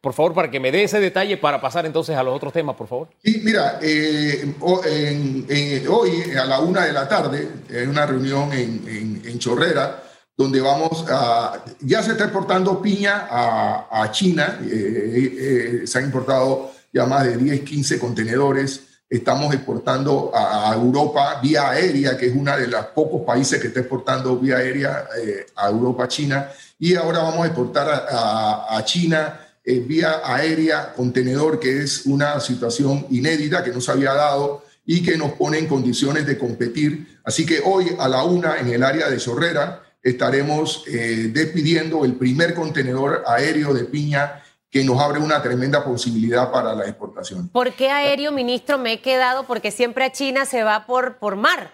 Por 0.01 0.13
favor, 0.13 0.35
para 0.35 0.51
que 0.51 0.59
me 0.59 0.71
dé 0.71 0.83
ese 0.83 0.99
detalle 0.99 1.35
para 1.37 1.59
pasar 1.59 1.87
entonces 1.87 2.15
a 2.15 2.21
los 2.21 2.35
otros 2.35 2.53
temas, 2.53 2.75
por 2.75 2.87
favor. 2.87 3.09
Sí, 3.23 3.41
mira, 3.43 3.79
eh, 3.81 4.53
hoy 4.61 6.31
a 6.39 6.45
la 6.45 6.59
una 6.59 6.85
de 6.85 6.93
la 6.93 7.07
tarde 7.07 7.49
hay 7.71 7.87
una 7.87 8.05
reunión 8.05 8.53
en, 8.53 9.39
Chorrera 9.39 10.03
donde 10.37 10.61
vamos 10.61 11.05
a, 11.09 11.63
ya 11.81 12.03
se 12.03 12.11
está 12.11 12.25
exportando 12.25 12.79
piña 12.81 13.27
a, 13.29 14.09
China, 14.11 14.59
eh, 14.63 15.81
eh, 15.83 15.87
se 15.87 15.97
han 15.97 16.05
importado 16.05 16.71
ya 16.93 17.07
más 17.07 17.25
de 17.25 17.35
10, 17.35 17.61
15 17.61 17.99
contenedores, 17.99 18.83
estamos 19.09 19.53
exportando 19.55 20.31
a, 20.33 20.71
Europa 20.75 21.39
vía 21.41 21.69
aérea, 21.69 22.15
que 22.15 22.27
es 22.27 22.35
uno 22.35 22.55
de 22.55 22.67
los 22.67 22.85
pocos 22.87 23.23
países 23.23 23.59
que 23.59 23.67
está 23.67 23.79
exportando 23.79 24.37
vía 24.37 24.57
aérea 24.57 25.07
a 25.55 25.67
Europa, 25.67 26.07
China, 26.07 26.47
y 26.77 26.93
ahora 26.95 27.23
vamos 27.23 27.43
a 27.43 27.47
exportar 27.47 28.05
a 28.07 28.81
China 28.85 29.43
eh, 29.65 29.80
vía 29.80 30.21
aérea, 30.25 30.94
contenedor, 30.94 31.57
que 31.57 31.83
es 31.83 32.06
una 32.06 32.42
situación 32.42 33.07
inédita 33.10 33.63
que 33.63 33.71
no 33.71 33.80
se 33.80 33.94
había 33.94 34.13
dado 34.13 34.65
y 34.86 35.01
que 35.01 35.15
nos 35.15 35.31
pone 35.33 35.57
en 35.57 35.68
condiciones 35.68 36.25
de 36.25 36.38
competir. 36.38 37.19
Así 37.24 37.45
que 37.45 37.62
hoy 37.63 37.95
a 37.98 38.10
la 38.10 38.24
una 38.24 38.57
en 38.57 38.68
el 38.68 38.83
área 38.83 39.10
de 39.10 39.18
Chorrera 39.18 39.81
estaremos 40.01 40.83
eh, 40.88 41.30
despidiendo 41.31 42.04
el 42.04 42.16
primer 42.16 42.54
contenedor 42.54 43.23
aéreo 43.26 43.73
de 43.73 43.85
piña 43.85 44.44
que 44.69 44.83
nos 44.83 44.99
abre 44.99 45.21
una 45.21 45.42
tremenda 45.42 45.85
posibilidad 45.85 46.52
para 46.52 46.73
la 46.76 46.83
exportación. 46.83 47.47
¿Por 47.47 47.71
qué 47.73 47.90
aéreo, 47.90 48.33
ministro? 48.33 48.78
Me 48.78 48.94
he 48.94 49.02
quedado 49.02 49.47
porque 49.47 49.71
siempre 49.71 50.04
a 50.04 50.11
China 50.11 50.45
se 50.45 50.64
va 50.64 50.85
por, 50.85 51.19
por 51.19 51.37
mar. 51.37 51.71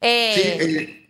Eh... 0.00 1.02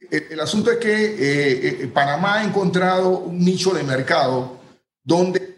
Sí, 0.00 0.18
el 0.30 0.40
asunto 0.40 0.70
es 0.70 0.78
que 0.78 1.90
Panamá 1.92 2.36
ha 2.36 2.44
encontrado 2.44 3.18
un 3.20 3.38
nicho 3.38 3.72
de 3.72 3.82
mercado 3.82 4.60
donde 5.02 5.54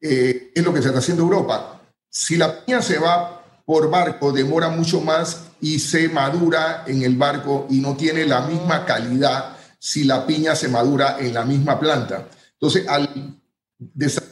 eh, 0.00 0.52
es 0.54 0.64
lo 0.64 0.72
que 0.72 0.82
se 0.82 0.88
está 0.88 1.00
haciendo 1.00 1.22
Europa. 1.22 1.80
Si 2.08 2.36
la 2.36 2.64
piña 2.64 2.82
se 2.82 2.98
va 2.98 3.42
por 3.64 3.90
barco, 3.90 4.32
demora 4.32 4.68
mucho 4.68 5.00
más 5.00 5.44
y 5.60 5.78
se 5.78 6.08
madura 6.08 6.84
en 6.86 7.02
el 7.02 7.16
barco 7.16 7.66
y 7.70 7.80
no 7.80 7.96
tiene 7.96 8.24
la 8.26 8.42
misma 8.42 8.84
calidad 8.84 9.56
si 9.78 10.04
la 10.04 10.26
piña 10.26 10.54
se 10.54 10.68
madura 10.68 11.16
en 11.18 11.34
la 11.34 11.44
misma 11.44 11.78
planta. 11.78 12.28
Entonces, 12.52 12.88
al, 12.88 13.08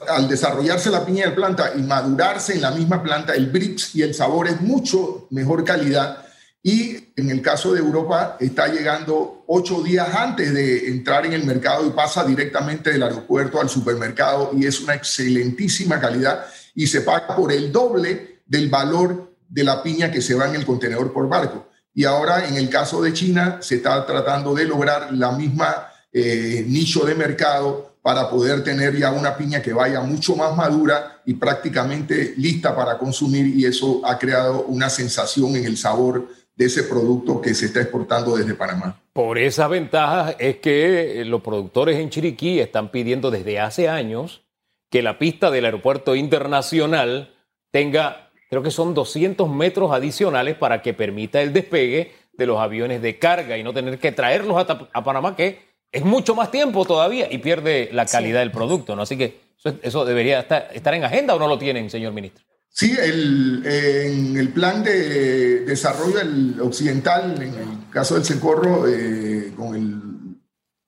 al 0.08 0.28
desarrollarse 0.28 0.90
la 0.90 1.04
piña 1.04 1.26
en 1.26 1.34
planta 1.34 1.72
y 1.76 1.82
madurarse 1.82 2.54
en 2.54 2.62
la 2.62 2.70
misma 2.70 3.02
planta, 3.02 3.34
el 3.34 3.50
brix 3.50 3.94
y 3.94 4.02
el 4.02 4.14
sabor 4.14 4.48
es 4.48 4.60
mucho 4.60 5.26
mejor 5.30 5.64
calidad 5.64 6.24
y 6.66 7.12
en 7.14 7.28
el 7.28 7.42
caso 7.42 7.74
de 7.74 7.80
Europa 7.80 8.38
está 8.40 8.68
llegando 8.68 9.44
ocho 9.46 9.82
días 9.82 10.08
antes 10.14 10.54
de 10.54 10.88
entrar 10.88 11.26
en 11.26 11.34
el 11.34 11.44
mercado 11.44 11.86
y 11.86 11.90
pasa 11.90 12.24
directamente 12.24 12.90
del 12.90 13.02
aeropuerto 13.02 13.60
al 13.60 13.68
supermercado 13.68 14.50
y 14.56 14.64
es 14.64 14.80
una 14.80 14.94
excelentísima 14.94 16.00
calidad 16.00 16.46
y 16.74 16.86
se 16.86 17.02
paga 17.02 17.36
por 17.36 17.52
el 17.52 17.70
doble 17.70 18.40
del 18.46 18.70
valor 18.70 19.36
de 19.46 19.62
la 19.62 19.82
piña 19.82 20.10
que 20.10 20.22
se 20.22 20.34
va 20.34 20.48
en 20.48 20.54
el 20.54 20.64
contenedor 20.64 21.12
por 21.12 21.28
barco. 21.28 21.68
Y 21.92 22.06
ahora 22.06 22.48
en 22.48 22.54
el 22.54 22.70
caso 22.70 23.02
de 23.02 23.12
China 23.12 23.58
se 23.60 23.74
está 23.74 24.06
tratando 24.06 24.54
de 24.54 24.64
lograr 24.64 25.12
la 25.12 25.32
misma 25.32 25.88
eh, 26.14 26.64
nicho 26.66 27.04
de 27.04 27.14
mercado 27.14 27.98
para 28.00 28.30
poder 28.30 28.64
tener 28.64 28.96
ya 28.96 29.12
una 29.12 29.36
piña 29.36 29.60
que 29.60 29.74
vaya 29.74 30.00
mucho 30.00 30.34
más 30.34 30.56
madura 30.56 31.20
y 31.26 31.34
prácticamente 31.34 32.32
lista 32.38 32.74
para 32.74 32.96
consumir 32.96 33.48
y 33.48 33.66
eso 33.66 34.00
ha 34.04 34.18
creado 34.18 34.64
una 34.64 34.88
sensación 34.88 35.56
en 35.56 35.66
el 35.66 35.76
sabor 35.76 36.26
de 36.56 36.66
ese 36.66 36.84
producto 36.84 37.40
que 37.40 37.54
se 37.54 37.66
está 37.66 37.80
exportando 37.80 38.36
desde 38.36 38.54
Panamá. 38.54 39.00
Por 39.12 39.38
esas 39.38 39.68
ventajas 39.68 40.36
es 40.38 40.56
que 40.56 41.20
eh, 41.20 41.24
los 41.24 41.42
productores 41.42 41.98
en 41.98 42.10
Chiriquí 42.10 42.60
están 42.60 42.90
pidiendo 42.90 43.30
desde 43.30 43.60
hace 43.60 43.88
años 43.88 44.42
que 44.90 45.02
la 45.02 45.18
pista 45.18 45.50
del 45.50 45.64
aeropuerto 45.64 46.14
internacional 46.14 47.34
tenga, 47.72 48.30
creo 48.48 48.62
que 48.62 48.70
son 48.70 48.94
200 48.94 49.48
metros 49.48 49.90
adicionales 49.92 50.56
para 50.56 50.82
que 50.82 50.94
permita 50.94 51.42
el 51.42 51.52
despegue 51.52 52.12
de 52.32 52.46
los 52.46 52.58
aviones 52.60 53.02
de 53.02 53.18
carga 53.18 53.58
y 53.58 53.64
no 53.64 53.72
tener 53.72 53.98
que 53.98 54.12
traerlos 54.12 54.56
a, 54.56 55.04
Panamá, 55.04 55.34
que 55.34 55.58
es 55.90 56.04
mucho 56.04 56.34
más 56.34 56.50
tiempo 56.50 56.84
todavía 56.84 57.32
y 57.32 57.38
pierde 57.38 57.88
la 57.92 58.06
calidad 58.06 58.40
del 58.40 58.52
producto. 58.52 58.94
¿no? 58.94 59.02
Así 59.02 59.16
que 59.16 59.40
Eso, 59.82 60.04
debería 60.04 60.40
estar, 60.40 60.94
en 60.94 61.04
agenda 61.04 61.34
o 61.34 61.38
no 61.38 61.48
lo 61.48 61.58
tienen, 61.58 61.90
señor 61.90 62.12
ministro. 62.12 62.44
Sí, 62.76 62.92
el, 63.00 63.64
en 63.64 64.36
el 64.36 64.48
plan 64.48 64.82
de 64.82 65.60
desarrollo 65.60 66.18
del 66.18 66.60
occidental, 66.60 67.40
en 67.40 67.54
el 67.54 67.88
caso 67.88 68.16
del 68.16 68.24
Sencorro, 68.24 68.88
eh, 68.88 69.52
con 69.56 69.76
el 69.76 70.02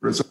profesor 0.00 0.26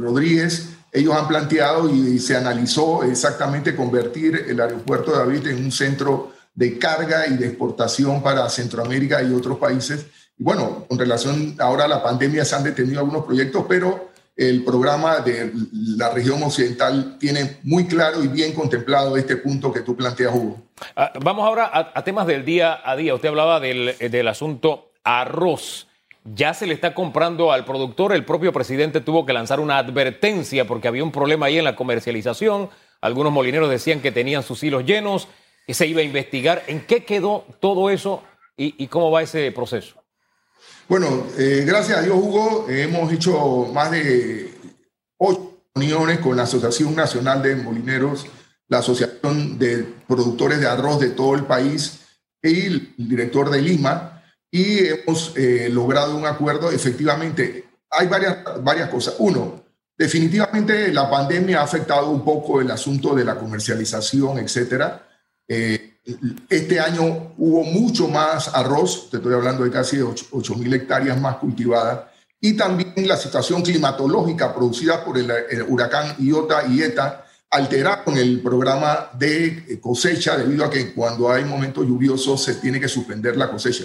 Rodríguez, 0.00 0.68
ellos 0.92 1.12
han 1.12 1.26
planteado 1.26 1.92
y 1.92 2.20
se 2.20 2.36
analizó 2.36 3.02
exactamente 3.02 3.74
convertir 3.74 4.44
el 4.46 4.60
aeropuerto 4.60 5.10
de 5.10 5.18
David 5.18 5.48
en 5.48 5.64
un 5.64 5.72
centro 5.72 6.32
de 6.54 6.78
carga 6.78 7.26
y 7.26 7.36
de 7.36 7.48
exportación 7.48 8.22
para 8.22 8.48
Centroamérica 8.48 9.20
y 9.24 9.34
otros 9.34 9.58
países. 9.58 10.06
Y 10.38 10.44
bueno, 10.44 10.86
con 10.88 10.96
relación 10.96 11.56
ahora 11.58 11.86
a 11.86 11.88
la 11.88 12.00
pandemia 12.00 12.44
se 12.44 12.54
han 12.54 12.62
detenido 12.62 13.00
algunos 13.00 13.24
proyectos, 13.24 13.64
pero 13.68 14.12
el 14.36 14.64
programa 14.64 15.20
de 15.20 15.52
la 15.72 16.10
región 16.10 16.42
occidental 16.42 17.16
tiene 17.18 17.58
muy 17.62 17.86
claro 17.86 18.22
y 18.22 18.28
bien 18.28 18.52
contemplado 18.52 19.16
este 19.16 19.36
punto 19.36 19.72
que 19.72 19.80
tú 19.80 19.96
planteas, 19.96 20.34
Hugo. 20.34 20.60
Ah, 20.96 21.12
vamos 21.22 21.46
ahora 21.46 21.70
a, 21.72 22.02
temas 22.02 22.26
del 22.26 22.44
día 22.44 22.80
a 22.84 22.96
día. 22.96 23.14
Usted 23.14 23.28
hablaba 23.28 23.60
del, 23.60 23.96
del 23.98 24.28
asunto 24.28 24.90
arroz 25.04 25.86
ya 26.24 26.54
se 26.54 26.66
le 26.66 26.74
está 26.74 26.94
comprando 26.94 27.52
al 27.52 27.64
productor. 27.64 28.12
El 28.12 28.24
propio 28.24 28.52
presidente 28.52 29.00
tuvo 29.00 29.26
que 29.26 29.32
lanzar 29.32 29.60
una 29.60 29.78
advertencia 29.78 30.66
porque 30.66 30.88
había 30.88 31.04
un 31.04 31.12
problema 31.12 31.46
ahí 31.46 31.58
en 31.58 31.64
la 31.64 31.76
comercialización. 31.76 32.70
Algunos 33.00 33.32
molineros 33.32 33.68
decían 33.68 34.00
que 34.00 34.10
tenían 34.10 34.42
sus 34.42 34.62
hilos 34.62 34.84
llenos, 34.86 35.28
que 35.66 35.74
se 35.74 35.86
iba 35.86 36.00
a 36.00 36.04
investigar. 36.04 36.62
¿En 36.66 36.86
qué 36.86 37.04
quedó 37.04 37.44
todo 37.60 37.90
eso 37.90 38.22
y, 38.56 38.86
cómo 38.86 39.10
va 39.10 39.22
ese 39.22 39.52
proceso? 39.52 40.02
Bueno, 40.88 41.26
eh, 41.38 41.64
gracias 41.66 41.98
a 41.98 42.02
Dios, 42.02 42.16
Hugo, 42.16 42.66
hemos 42.68 43.10
hecho 43.12 43.70
más 43.72 43.90
de 43.90 44.52
ocho 45.16 45.58
reuniones 45.74 46.18
con 46.18 46.36
la 46.36 46.42
Asociación 46.42 46.94
Nacional 46.94 47.42
de 47.42 47.56
Molineros, 47.56 48.26
la 48.68 48.78
Asociación 48.78 49.58
de 49.58 49.84
Productores 50.06 50.60
de 50.60 50.66
Arroz 50.66 51.00
de 51.00 51.10
todo 51.10 51.34
el 51.34 51.44
país 51.44 52.00
y 52.42 52.66
el 52.66 52.94
director 52.96 53.50
de 53.50 53.62
Lima 53.62 54.22
y 54.50 54.86
hemos 54.86 55.32
eh, 55.36 55.68
logrado 55.70 56.16
un 56.16 56.26
acuerdo. 56.26 56.70
Efectivamente, 56.70 57.64
hay 57.90 58.06
varias, 58.06 58.62
varias 58.62 58.88
cosas. 58.88 59.16
Uno, 59.18 59.64
definitivamente 59.96 60.92
la 60.92 61.10
pandemia 61.10 61.60
ha 61.60 61.64
afectado 61.64 62.10
un 62.10 62.24
poco 62.24 62.60
el 62.60 62.70
asunto 62.70 63.14
de 63.14 63.24
la 63.24 63.36
comercialización, 63.36 64.38
etcétera. 64.38 65.08
Eh, 65.48 65.93
este 66.48 66.80
año 66.80 67.32
hubo 67.38 67.64
mucho 67.64 68.08
más 68.08 68.48
arroz, 68.48 69.08
te 69.10 69.16
estoy 69.16 69.34
hablando 69.34 69.64
de 69.64 69.70
casi 69.70 70.00
8 70.00 70.54
mil 70.56 70.72
hectáreas 70.74 71.18
más 71.18 71.36
cultivadas, 71.36 72.00
y 72.40 72.54
también 72.54 73.08
la 73.08 73.16
situación 73.16 73.62
climatológica 73.62 74.54
producida 74.54 75.02
por 75.02 75.16
el, 75.16 75.30
huracán 75.66 76.14
Iota 76.18 76.66
y 76.66 76.82
ETA 76.82 77.24
alteraron 77.50 78.18
el 78.18 78.42
programa 78.42 79.08
de 79.14 79.78
cosecha 79.80 80.36
debido 80.36 80.64
a 80.64 80.70
que 80.70 80.92
cuando 80.92 81.32
hay 81.32 81.44
momentos 81.44 81.86
lluviosos 81.86 82.42
se 82.42 82.56
tiene 82.56 82.78
que 82.78 82.88
suspender 82.88 83.36
la 83.38 83.50
cosecha. 83.50 83.84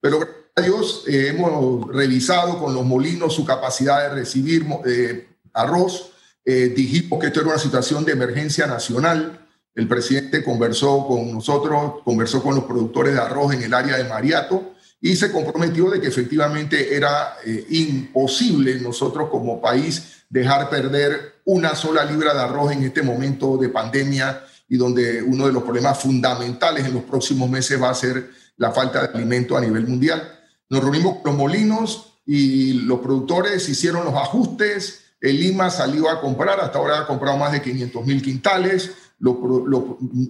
Pero 0.00 0.20
gracias 0.20 0.36
a 0.54 0.60
Dios 0.62 1.04
eh, 1.08 1.28
hemos 1.34 1.88
revisado 1.88 2.60
con 2.60 2.74
los 2.74 2.84
molinos 2.84 3.34
su 3.34 3.44
capacidad 3.44 4.02
de 4.02 4.14
recibir 4.14 4.64
eh, 4.86 5.26
arroz. 5.52 6.12
Eh, 6.44 6.72
dijimos 6.76 7.18
que 7.18 7.26
esto 7.26 7.40
era 7.40 7.48
una 7.48 7.58
situación 7.58 8.04
de 8.04 8.12
emergencia 8.12 8.68
nacional. 8.68 9.45
El 9.76 9.86
presidente 9.86 10.42
conversó 10.42 11.06
con 11.06 11.30
nosotros, 11.30 12.02
conversó 12.02 12.42
con 12.42 12.54
los 12.54 12.64
productores 12.64 13.14
de 13.14 13.20
arroz 13.20 13.52
en 13.52 13.62
el 13.62 13.74
área 13.74 13.96
de 13.98 14.04
Mariato 14.04 14.72
y 15.00 15.14
se 15.14 15.30
comprometió 15.30 15.90
de 15.90 16.00
que 16.00 16.08
efectivamente 16.08 16.96
era 16.96 17.36
imposible 17.68 18.80
nosotros 18.80 19.28
como 19.30 19.60
país 19.60 20.24
dejar 20.30 20.70
perder 20.70 21.36
una 21.44 21.74
sola 21.74 22.04
libra 22.04 22.34
de 22.34 22.40
arroz 22.40 22.72
en 22.72 22.82
este 22.84 23.02
momento 23.02 23.58
de 23.58 23.68
pandemia 23.68 24.42
y 24.68 24.76
donde 24.78 25.22
uno 25.22 25.46
de 25.46 25.52
los 25.52 25.62
problemas 25.62 26.00
fundamentales 26.00 26.86
en 26.86 26.94
los 26.94 27.04
próximos 27.04 27.48
meses 27.48 27.80
va 27.80 27.90
a 27.90 27.94
ser 27.94 28.30
la 28.56 28.72
falta 28.72 29.06
de 29.06 29.18
alimento 29.18 29.56
a 29.56 29.60
nivel 29.60 29.86
mundial. 29.86 30.26
Nos 30.70 30.82
reunimos 30.82 31.16
con 31.18 31.32
los 31.32 31.36
molinos 31.36 32.14
y 32.26 32.72
los 32.72 33.00
productores 33.00 33.68
hicieron 33.68 34.04
los 34.04 34.14
ajustes. 34.14 35.04
El 35.20 35.38
Lima 35.38 35.70
salió 35.70 36.10
a 36.10 36.20
comprar, 36.20 36.60
hasta 36.60 36.78
ahora 36.78 37.00
ha 37.00 37.06
comprado 37.06 37.36
más 37.36 37.52
de 37.52 37.62
500 37.62 38.04
mil 38.06 38.22
quintales. 38.22 38.90
Los, 39.18 39.36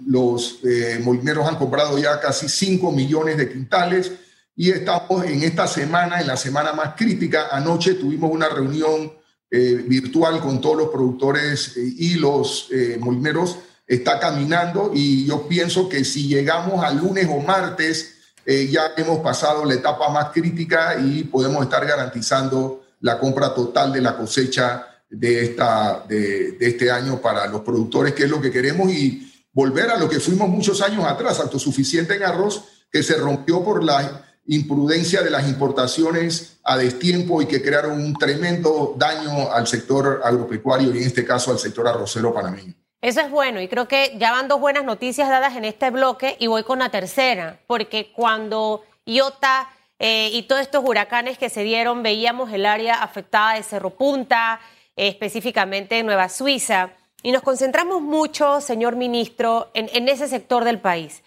los, 0.07 0.59
eh, 0.63 0.99
molineros 1.03 1.47
han 1.47 1.57
comprado 1.57 1.97
ya 1.97 2.19
casi 2.19 2.47
5 2.47 2.91
millones 2.91 3.37
de 3.37 3.51
quintales. 3.51 4.11
Y 4.55 4.71
estamos 4.71 5.25
en 5.25 5.43
esta 5.43 5.67
semana, 5.67 6.19
en 6.21 6.27
la 6.27 6.37
semana 6.37 6.73
más 6.73 6.95
crítica. 6.95 7.47
Anoche 7.51 7.95
tuvimos 7.95 8.31
una 8.31 8.49
reunión 8.49 9.11
eh, 9.51 9.83
virtual 9.87 10.39
con 10.39 10.61
todos 10.61 10.77
los 10.77 10.89
productores 10.89 11.77
eh, 11.77 11.93
y 11.97 12.15
los 12.15 12.69
molineros. 12.99 13.59
Está 13.85 14.19
caminando 14.19 14.91
y 14.93 15.25
yo 15.25 15.47
pienso 15.47 15.87
que 15.87 16.03
si 16.03 16.27
llegamos 16.27 16.83
al 16.83 16.97
lunes 16.97 17.27
o 17.29 17.39
martes 17.39 18.15
ya 18.45 18.93
hemos 18.95 19.19
pasado 19.19 19.65
la 19.65 19.73
etapa 19.73 20.09
más 20.09 20.29
crítica 20.31 20.97
y 20.99 21.25
podemos 21.25 21.63
estar 21.63 21.85
garantizando 21.85 22.85
la 23.01 23.19
compra 23.19 23.53
total 23.53 23.91
de 23.91 24.01
la 24.01 24.17
cosecha 24.17 24.96
de, 25.09 25.43
esta, 25.43 26.05
de, 26.07 26.57
este 26.59 26.91
año 26.91 27.21
para 27.21 27.47
los 27.47 27.61
productores, 27.61 28.13
que 28.13 28.23
es 28.23 28.29
lo 28.29 28.41
que 28.41 28.51
queremos, 28.51 28.91
y 28.91 29.45
volver 29.51 29.89
a 29.89 29.97
lo 29.97 30.09
que 30.09 30.19
fuimos 30.19 30.49
muchos 30.49 30.81
años 30.81 31.05
atrás, 31.05 31.39
autosuficiente 31.39 32.15
en 32.15 32.23
arroz, 32.23 32.63
que 32.91 33.03
se 33.03 33.15
rompió 33.15 33.63
por 33.63 33.83
la 33.83 34.23
imprudencia 34.45 35.21
de 35.21 35.29
las 35.29 35.47
importaciones 35.47 36.59
a 36.63 36.77
destiempo 36.77 37.41
y 37.41 37.47
que 37.47 37.61
crearon 37.61 38.01
un 38.01 38.13
tremendo 38.13 38.95
daño 38.97 39.51
al 39.51 39.67
sector 39.67 40.21
agropecuario 40.23 40.93
y 40.93 40.99
en 40.99 41.03
este 41.03 41.25
caso 41.25 41.51
al 41.51 41.59
sector 41.59 41.87
arrocero 41.87 42.33
panameño. 42.33 42.73
Eso 43.01 43.21
es 43.21 43.29
bueno 43.29 43.61
y 43.61 43.67
creo 43.67 43.87
que 43.87 44.15
ya 44.17 44.31
van 44.31 44.47
dos 44.47 44.59
buenas 44.59 44.83
noticias 44.83 45.29
dadas 45.29 45.55
en 45.55 45.65
este 45.65 45.91
bloque 45.91 46.35
y 46.39 46.47
voy 46.47 46.63
con 46.63 46.79
la 46.79 46.89
tercera, 46.89 47.59
porque 47.67 48.11
cuando 48.13 48.83
Iota 49.05 49.69
eh, 49.99 50.29
y 50.33 50.43
todos 50.43 50.61
estos 50.61 50.83
huracanes 50.85 51.37
que 51.37 51.49
se 51.49 51.63
dieron, 51.63 52.01
veíamos 52.01 52.51
el 52.53 52.65
área 52.65 53.03
afectada 53.03 53.53
de 53.53 53.63
Cerro 53.63 53.91
Punta, 53.91 54.59
específicamente 54.97 55.99
en 55.99 56.05
Nueva 56.05 56.27
Suiza, 56.27 56.91
y 57.23 57.31
nos 57.31 57.41
concentramos 57.41 58.01
mucho, 58.01 58.61
señor 58.61 58.95
ministro, 58.95 59.71
en, 59.73 60.07
ese 60.07 60.27
sector 60.27 60.63
del 60.63 60.79
país. 60.79 61.23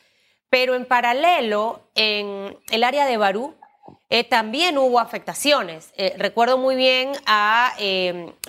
Pero 0.48 0.74
en 0.74 0.84
paralelo, 0.84 1.80
en 1.94 2.56
el 2.70 2.84
área 2.84 3.06
de 3.06 3.16
Barú, 3.16 3.54
eh, 4.08 4.24
también 4.24 4.78
hubo 4.78 5.00
afectaciones. 5.00 5.92
recuerdo 6.16 6.58
muy 6.58 6.76
bien 6.76 7.12
a 7.26 7.74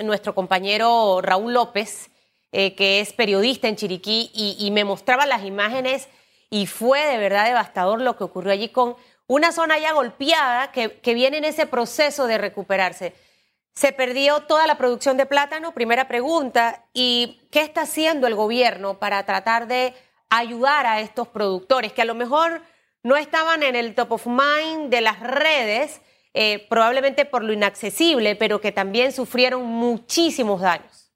nuestro 0.04 0.36
compañero 0.36 1.20
Raúl 1.22 1.54
López, 1.54 2.12
eh, 2.54 2.76
que 2.76 3.00
es 3.00 3.14
periodista 3.14 3.70
en 3.70 3.78
Chiriquí, 3.78 4.30
y, 4.34 4.70
me 4.72 4.84
mostraba 4.84 5.26
las 5.26 5.46
imágenes 5.46 6.10
y 6.50 6.68
fue 6.68 7.06
de 7.06 7.18
verdad 7.18 7.46
devastador 7.46 8.02
lo 8.02 8.18
que 8.18 8.26
ocurrió 8.26 8.52
allí 8.52 8.68
con 8.68 8.98
una 9.28 9.54
zona 9.54 9.80
ya 9.80 9.94
golpeada 9.94 10.72
que 10.74 11.14
viene 11.14 11.38
en 11.38 11.46
ese 11.46 11.66
proceso 11.66 12.28
de 12.28 12.38
recuperarse. 12.38 13.14
Se 13.74 13.94
perdió 13.94 14.42
toda 14.42 14.68
la 14.68 14.78
producción 14.78 15.18
de 15.18 15.26
plátano, 15.26 15.74
primera 15.74 16.08
pregunta, 16.08 16.86
¿y 16.94 17.42
qué 17.52 17.62
está 17.62 17.82
haciendo 17.82 18.28
el 18.28 18.36
gobierno 18.36 19.00
para 19.00 19.26
tratar 19.26 19.68
de 19.68 19.94
ayudar 20.30 20.86
a 20.86 21.02
estos 21.02 21.28
productores 21.28 21.94
que 21.94 22.02
a 22.02 22.06
lo 22.06 22.16
mejor 22.16 22.62
no 23.04 23.16
estaban 23.16 23.64
en 23.64 23.76
el 23.76 23.96
top 23.96 24.14
of 24.14 24.28
mind 24.28 24.90
de 24.90 25.02
las 25.02 25.20
redes, 25.20 26.02
eh, 26.34 26.68
probablemente 26.70 27.26
por 27.26 27.44
lo 27.44 27.54
inaccesible, 27.54 28.36
pero 28.36 28.62
que 28.62 28.72
también 28.72 29.12
sufrieron 29.12 29.64
muchísimos 29.64 30.62
daños? 30.62 31.12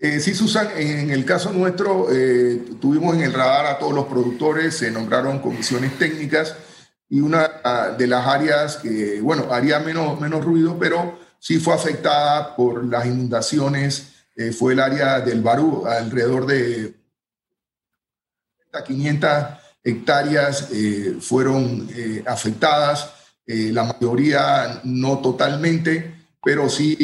Eh, 0.00 0.20
sí, 0.20 0.34
Susan, 0.34 0.68
en 0.76 1.10
el 1.10 1.24
caso 1.24 1.52
nuestro 1.52 2.06
eh, 2.12 2.62
tuvimos 2.80 3.16
en 3.16 3.22
el 3.22 3.32
radar 3.32 3.66
a 3.66 3.78
todos 3.78 3.92
los 3.92 4.06
productores, 4.06 4.76
se 4.76 4.92
nombraron 4.92 5.40
comisiones 5.40 5.98
técnicas 5.98 6.56
y 7.08 7.20
una 7.20 7.60
ah, 7.64 7.88
de 7.98 8.06
las 8.06 8.26
áreas 8.26 8.76
que, 8.76 9.20
bueno, 9.20 9.52
haría 9.52 9.80
menos, 9.80 10.20
menos 10.20 10.44
ruido, 10.44 10.78
pero 10.78 11.18
sí 11.38 11.58
fue 11.58 11.74
afectada 11.74 12.54
por 12.56 12.84
las 12.84 13.06
inundaciones, 13.06 14.14
eh, 14.36 14.52
fue 14.52 14.72
el 14.72 14.80
área 14.80 15.20
del 15.20 15.42
Barú, 15.42 15.86
alrededor 15.86 16.46
de 16.46 16.94
500 18.86 19.30
hectáreas 19.82 20.68
fueron 21.20 21.88
afectadas, 22.26 23.10
la 23.46 23.82
mayoría 23.82 24.80
no 24.84 25.18
totalmente 25.18 26.18
pero 26.42 26.68
sí 26.68 26.96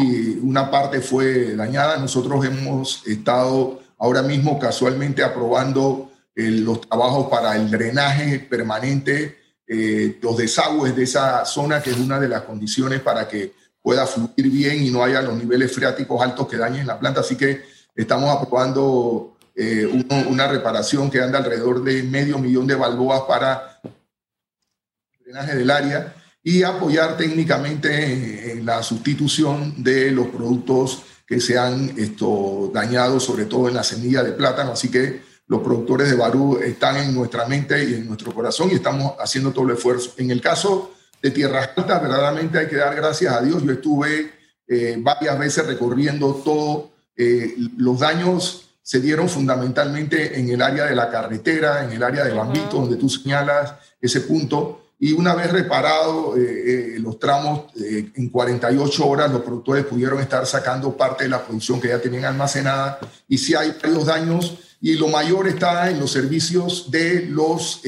una 0.42 0.70
parte 0.70 1.00
fue 1.00 1.54
dañada. 1.56 1.98
Nosotros 1.98 2.44
hemos 2.46 3.06
estado 3.06 3.82
ahora 3.98 4.22
mismo 4.22 4.58
casualmente 4.58 5.22
aprobando 5.22 6.10
eh, 6.34 6.50
los 6.50 6.80
trabajos 6.82 7.28
para 7.28 7.56
el 7.56 7.70
drenaje 7.70 8.38
permanente, 8.38 9.38
eh, 9.66 10.18
los 10.22 10.36
desagües 10.36 10.94
de 10.96 11.04
esa 11.04 11.44
zona, 11.44 11.82
que 11.82 11.90
es 11.90 11.98
una 11.98 12.18
de 12.18 12.28
las 12.28 12.42
condiciones 12.42 13.00
para 13.00 13.28
que 13.28 13.52
pueda 13.84 14.06
fluir 14.06 14.50
bien 14.50 14.82
y 14.82 14.90
no 14.90 15.04
haya 15.04 15.20
los 15.20 15.36
niveles 15.36 15.70
freáticos 15.70 16.22
altos 16.22 16.48
que 16.48 16.56
dañen 16.56 16.86
la 16.86 16.98
planta. 16.98 17.20
Así 17.20 17.36
que 17.36 17.66
estamos 17.94 18.34
aprobando 18.34 19.36
eh, 19.54 19.84
una 20.30 20.48
reparación 20.48 21.10
que 21.10 21.20
anda 21.20 21.38
alrededor 21.38 21.84
de 21.84 22.02
medio 22.02 22.38
millón 22.38 22.66
de 22.66 22.76
balboas 22.76 23.20
para 23.28 23.78
el 23.84 25.24
drenaje 25.24 25.54
del 25.54 25.70
área 25.70 26.14
y 26.42 26.62
apoyar 26.62 27.18
técnicamente 27.18 28.52
en 28.52 28.64
la 28.64 28.82
sustitución 28.82 29.74
de 29.84 30.10
los 30.12 30.28
productos 30.28 31.02
que 31.26 31.38
se 31.38 31.58
han 31.58 31.92
esto, 31.98 32.70
dañado, 32.72 33.20
sobre 33.20 33.44
todo 33.44 33.68
en 33.68 33.74
la 33.74 33.84
semilla 33.84 34.22
de 34.22 34.32
plátano. 34.32 34.72
Así 34.72 34.90
que 34.90 35.20
los 35.46 35.60
productores 35.60 36.08
de 36.08 36.16
Barú 36.16 36.56
están 36.56 36.96
en 36.96 37.14
nuestra 37.14 37.44
mente 37.44 37.84
y 37.84 37.92
en 37.96 38.06
nuestro 38.06 38.34
corazón 38.34 38.70
y 38.70 38.76
estamos 38.76 39.12
haciendo 39.18 39.52
todo 39.52 39.66
el 39.66 39.76
esfuerzo. 39.76 40.14
En 40.16 40.30
el 40.30 40.40
caso 40.40 40.93
de 41.24 41.30
Tierras 41.30 41.70
Altas, 41.74 42.02
verdaderamente 42.02 42.58
hay 42.58 42.66
que 42.66 42.76
dar 42.76 42.94
gracias 42.94 43.32
a 43.32 43.40
Dios. 43.40 43.62
Yo 43.64 43.72
estuve 43.72 44.30
eh, 44.68 44.96
varias 44.98 45.38
veces 45.38 45.66
recorriendo 45.66 46.34
todo. 46.44 46.90
Eh, 47.16 47.54
los 47.78 48.00
daños 48.00 48.68
se 48.82 49.00
dieron 49.00 49.26
fundamentalmente 49.30 50.38
en 50.38 50.50
el 50.50 50.60
área 50.60 50.84
de 50.84 50.94
la 50.94 51.10
carretera, 51.10 51.82
en 51.82 51.92
el 51.92 52.02
área 52.02 52.24
de 52.24 52.34
Bambito, 52.34 52.76
donde 52.76 52.96
tú 52.96 53.08
señalas 53.08 53.72
ese 54.02 54.20
punto. 54.20 54.82
Y 54.98 55.12
una 55.12 55.34
vez 55.34 55.50
reparado 55.50 56.34
eh, 56.36 56.96
los 56.98 57.18
tramos, 57.18 57.72
en 57.74 58.28
48 58.28 59.06
horas 59.06 59.32
los 59.32 59.40
productores 59.40 59.86
pudieron 59.86 60.20
estar 60.20 60.44
sacando 60.44 60.94
parte 60.94 61.24
de 61.24 61.30
la 61.30 61.42
producción 61.42 61.80
que 61.80 61.88
ya 61.88 62.02
tenían 62.02 62.26
almacenada. 62.26 62.98
Y 63.26 63.38
si 63.38 63.54
hay 63.54 63.74
varios 63.82 64.04
daños, 64.04 64.58
y 64.78 64.92
lo 64.96 65.08
mayor 65.08 65.48
está 65.48 65.88
en 65.88 66.00
los 66.00 66.12
servicios 66.12 66.90
de 66.90 67.24
los 67.30 67.80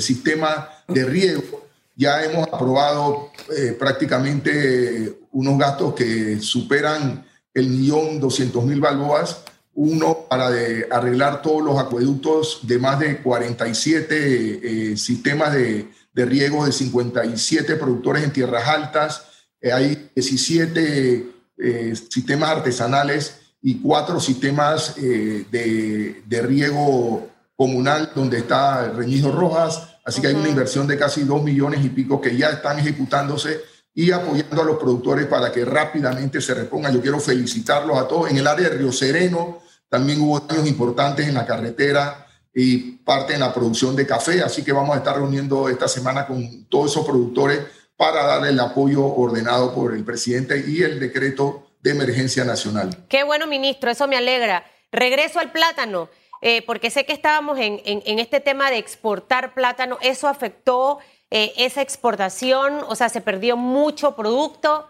sistemas 0.00 0.66
de 0.88 1.04
riego. 1.04 1.62
Ya 2.02 2.24
hemos 2.24 2.48
aprobado 2.48 3.30
prácticamente 3.78 5.20
unos 5.30 5.56
gastos 5.56 5.94
que 5.94 6.40
superan 6.40 7.24
el 7.54 7.68
millón 7.68 8.18
doscientos 8.18 8.64
mil 8.64 8.80
balboas, 8.80 9.44
uno 9.74 10.26
para 10.28 10.50
arreglar 10.90 11.42
todos 11.42 11.62
los 11.62 11.78
acueductos 11.78 12.60
de 12.62 12.78
más 12.78 12.98
de 12.98 13.22
47 13.22 14.92
eh, 14.92 14.96
sistemas 14.96 15.54
de, 15.54 15.88
de, 16.12 16.24
riego 16.26 16.66
de 16.66 16.72
57 16.72 17.76
productores 17.76 18.24
en 18.24 18.32
tierras 18.32 18.68
altas, 18.68 19.26
eh, 19.60 19.72
hay 19.72 20.10
17 20.14 21.32
eh, 21.58 21.94
sistemas 22.10 22.50
artesanales 22.50 23.36
y 23.62 23.80
cuatro 23.80 24.18
sistemas 24.18 24.96
de, 24.96 26.22
de, 26.26 26.42
riego 26.42 27.28
comunal 27.54 28.10
donde 28.12 28.38
está 28.38 28.90
Reñido 28.90 29.30
Rojas, 29.30 29.91
así 30.04 30.20
que 30.20 30.28
hay 30.28 30.34
una 30.34 30.48
inversión 30.48 30.86
de 30.86 30.98
casi 30.98 31.24
dos 31.24 31.42
millones 31.42 31.84
y 31.84 31.88
pico 31.88 32.20
que 32.20 32.36
ya 32.36 32.50
están 32.50 32.78
ejecutándose 32.78 33.60
y 33.94 34.10
apoyando 34.10 34.62
a 34.62 34.64
los 34.64 34.78
productores 34.78 35.26
para 35.26 35.52
que 35.52 35.64
rápidamente 35.64 36.40
se 36.40 36.54
repongan. 36.54 36.94
Yo 36.94 37.02
quiero 37.02 37.20
felicitarlos 37.20 37.98
a 37.98 38.08
todos. 38.08 38.30
En 38.30 38.38
el 38.38 38.46
área 38.46 38.68
de 38.68 38.78
Río 38.78 38.92
Sereno 38.92 39.62
también 39.88 40.20
hubo 40.22 40.40
daños 40.40 40.66
importantes 40.66 41.28
en 41.28 41.34
la 41.34 41.44
carretera 41.44 42.26
y 42.54 42.92
parte 42.98 43.34
en 43.34 43.40
la 43.40 43.52
producción 43.52 43.96
de 43.96 44.06
café, 44.06 44.42
así 44.42 44.62
que 44.62 44.72
vamos 44.72 44.94
a 44.94 44.98
estar 44.98 45.16
reuniendo 45.16 45.68
esta 45.68 45.88
semana 45.88 46.26
con 46.26 46.66
todos 46.66 46.90
esos 46.90 47.06
productores 47.06 47.60
para 47.96 48.24
darle 48.24 48.50
el 48.50 48.60
apoyo 48.60 49.04
ordenado 49.04 49.74
por 49.74 49.94
el 49.94 50.04
presidente 50.04 50.62
y 50.66 50.82
el 50.82 50.98
decreto 50.98 51.68
de 51.80 51.90
emergencia 51.90 52.44
nacional. 52.44 53.04
Qué 53.08 53.24
bueno, 53.24 53.46
ministro, 53.46 53.90
eso 53.90 54.06
me 54.06 54.16
alegra. 54.16 54.64
Regreso 54.90 55.40
al 55.40 55.52
plátano, 55.52 56.08
eh, 56.44 56.60
porque 56.66 56.90
sé 56.90 57.06
que 57.06 57.12
estábamos 57.12 57.56
en, 57.60 57.80
este 58.18 58.40
tema 58.40 58.68
de 58.68 58.78
exportar 58.78 59.54
plátano, 59.54 59.96
eso 60.02 60.26
afectó 60.26 60.98
eh, 61.30 61.52
esa 61.56 61.82
exportación? 61.82 62.80
O 62.88 62.96
sea, 62.96 63.08
¿se 63.08 63.20
perdió 63.20 63.56
mucho 63.56 64.16
producto? 64.16 64.88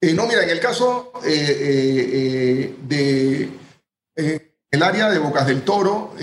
Eh, 0.00 0.14
no, 0.14 0.28
mira, 0.28 0.44
en 0.44 0.50
el 0.50 0.60
caso 0.60 1.12
de 1.24 2.74
el 4.70 4.82
área 4.82 5.10
de 5.10 5.18
Bocas 5.18 5.46
del 5.48 5.62
Toro, 5.62 6.14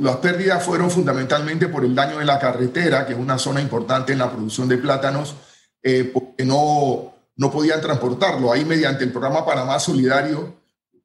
las 0.00 0.16
pérdidas 0.16 0.62
fueron 0.64 0.90
fundamentalmente 0.90 1.68
por 1.68 1.84
el 1.84 1.94
daño 1.94 2.18
de 2.18 2.24
la 2.24 2.38
carretera, 2.38 3.06
que 3.06 3.12
es 3.12 3.18
una 3.18 3.38
zona 3.38 3.60
importante 3.60 4.14
en 4.14 4.18
la 4.18 4.30
producción 4.30 4.66
de 4.68 4.78
plátanos, 4.78 5.34
porque 6.12 6.44
no, 6.46 7.14
no 7.36 7.50
podían 7.50 7.82
transportarlo. 7.82 8.50
Ahí 8.50 8.64
mediante 8.64 9.04
el 9.04 9.12
programa 9.12 9.44
Panamá 9.44 9.78
Solidario 9.78 10.55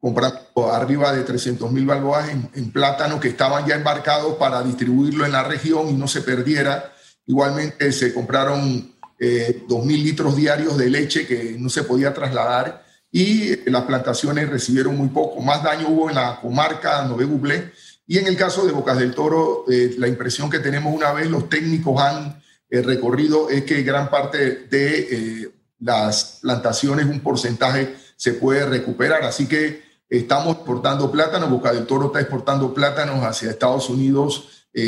comprando 0.02 0.74
arriba 0.74 1.14
de 1.14 1.24
300 1.24 1.72
mil 1.72 1.86
balboas 1.86 2.28
en, 2.30 2.72
plátano 2.72 3.20
que 3.20 3.28
estaban 3.30 3.68
ya 3.68 3.76
embarcados 3.76 4.36
para 4.36 4.64
distribuirlo 4.64 5.26
en 5.26 5.32
la 5.32 5.44
región 5.44 5.90
y 5.90 5.94
no 5.94 6.08
se 6.08 6.22
perdiera. 6.22 6.92
Igualmente 7.28 7.92
se 7.92 8.12
compraron 8.12 8.96
eh, 9.20 9.64
2 9.70 9.86
mil 9.86 10.04
litros 10.04 10.36
diarios 10.36 10.76
de 10.78 10.90
leche 10.90 11.28
que 11.28 11.56
no 11.60 11.70
se 11.70 11.84
podía 11.84 12.14
trasladar 12.14 12.84
y 13.12 13.52
eh, 13.52 13.64
las 13.68 13.84
plantaciones 13.84 14.50
recibieron 14.50 14.98
muy 14.98 15.10
poco. 15.10 15.40
Más 15.42 15.64
daño 15.64 15.90
hubo 15.90 16.10
en 16.10 16.16
la 16.16 16.40
comarca 16.42 17.04
Nové 17.04 17.28
y 18.08 18.18
en 18.18 18.28
el 18.28 18.36
caso 18.36 18.66
de 18.66 18.72
Bocas 18.72 18.98
del 18.98 19.14
Toro, 19.14 19.66
eh, 19.70 19.94
la 19.98 20.08
impresión 20.08 20.50
que 20.50 20.60
tenemos 20.60 20.94
una 20.94 21.14
vez 21.14 21.30
los 21.30 21.48
técnicos 21.48 22.02
han 22.02 22.42
eh, 22.70 22.82
recorrido 22.82 23.50
es 23.50 23.64
que 23.64 23.84
gran 23.84 24.10
parte 24.10 24.66
de 24.68 25.52
las 25.80 26.40
plantaciones, 26.42 27.06
un 27.06 27.20
porcentaje 27.20 27.96
se 28.16 28.34
puede 28.34 28.66
recuperar. 28.66 29.24
Así 29.24 29.48
que 29.48 29.91
Estamos 30.12 30.58
exportando 30.58 31.10
plátanos, 31.10 31.50
Boca 31.50 31.72
del 31.72 31.88
Toro 31.88 32.08
está 32.08 32.20
exportando 32.20 32.74
plátanos 32.74 33.24
hacia 33.24 33.50
Estados 33.50 33.90
Unidos 33.90 34.68
eh, 34.74 34.84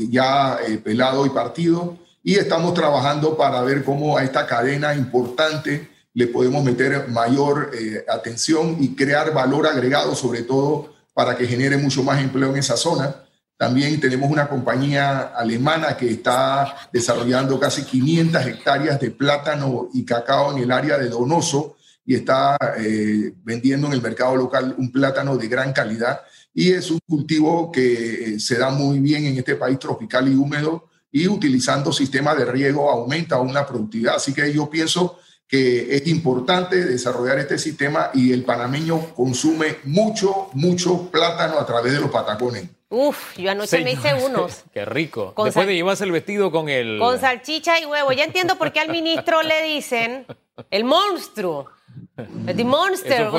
eh, 0.00 0.06
ya 0.08 0.56
eh, 0.66 0.78
pelado 0.78 1.26
y 1.26 1.28
partido. 1.28 1.98
Y 2.22 2.36
estamos 2.36 2.72
trabajando 2.72 3.36
para 3.36 3.60
ver 3.60 3.84
cómo 3.84 4.16
a 4.16 4.24
esta 4.24 4.46
cadena 4.46 4.94
importante 4.94 5.90
le 6.14 6.28
podemos 6.28 6.64
meter 6.64 7.08
mayor 7.08 7.70
atención 8.08 8.78
y 8.80 8.96
crear 8.96 9.34
valor 9.34 9.66
agregado, 9.66 10.14
sobre 10.14 10.42
todo 10.42 10.94
para 11.12 11.36
que 11.36 11.46
genere 11.46 11.76
mucho 11.76 12.02
más 12.02 12.18
empleo 12.18 12.48
en 12.48 12.56
esa 12.56 12.78
zona. 12.78 13.16
También 13.58 14.00
tenemos 14.00 14.30
una 14.30 14.48
compañía 14.48 15.32
alemana 15.36 15.94
que 15.94 16.10
está 16.10 16.88
desarrollando 16.90 17.60
casi 17.60 17.84
500 17.84 18.46
hectáreas 18.46 18.98
de 18.98 19.10
plátano 19.10 19.90
y 19.92 20.06
cacao 20.06 20.56
en 20.56 20.62
el 20.62 20.72
área 20.72 20.96
de 20.96 21.10
Donoso, 21.10 21.76
y 22.08 22.14
está 22.14 22.56
eh, 22.78 23.34
vendiendo 23.44 23.86
en 23.86 23.92
el 23.92 24.00
mercado 24.00 24.34
local 24.34 24.74
un 24.78 24.90
plátano 24.90 25.36
de 25.36 25.46
gran 25.46 25.74
calidad 25.74 26.22
y 26.54 26.72
es 26.72 26.90
un 26.90 27.00
cultivo 27.06 27.70
que 27.70 28.36
eh, 28.36 28.40
se 28.40 28.56
da 28.56 28.70
muy 28.70 28.98
bien 28.98 29.26
en 29.26 29.36
este 29.36 29.56
país 29.56 29.78
tropical 29.78 30.26
y 30.26 30.34
húmedo 30.34 30.88
y 31.12 31.28
utilizando 31.28 31.92
sistemas 31.92 32.38
de 32.38 32.46
riego 32.46 32.90
aumenta 32.90 33.38
una 33.40 33.66
productividad. 33.66 34.14
Así 34.16 34.32
que 34.32 34.50
yo 34.50 34.70
pienso 34.70 35.18
que 35.46 35.94
es 35.96 36.06
importante 36.06 36.82
desarrollar 36.82 37.40
este 37.40 37.58
sistema 37.58 38.10
y 38.14 38.32
el 38.32 38.42
panameño 38.42 39.14
consume 39.14 39.76
mucho, 39.84 40.48
mucho 40.54 41.10
plátano 41.10 41.58
a 41.58 41.66
través 41.66 41.92
de 41.92 42.00
los 42.00 42.10
patacones. 42.10 42.70
Uf, 42.88 43.36
yo 43.36 43.50
anoche 43.50 43.84
me 43.84 43.92
hice 43.92 44.14
unos. 44.14 44.64
Qué 44.72 44.86
rico. 44.86 45.34
Después 45.44 45.66
de 45.66 45.74
llevarse 45.74 46.04
el 46.04 46.12
vestido 46.12 46.50
con 46.50 46.70
el... 46.70 46.98
Con 46.98 47.20
salchicha 47.20 47.78
y 47.78 47.84
huevo. 47.84 48.12
Ya 48.12 48.24
entiendo 48.24 48.56
por 48.56 48.72
qué 48.72 48.80
al 48.80 48.88
ministro 48.88 49.42
le 49.42 49.62
dicen 49.62 50.24
el 50.70 50.84
monstruo. 50.84 51.68
The 52.56 52.64
Monster. 52.64 53.30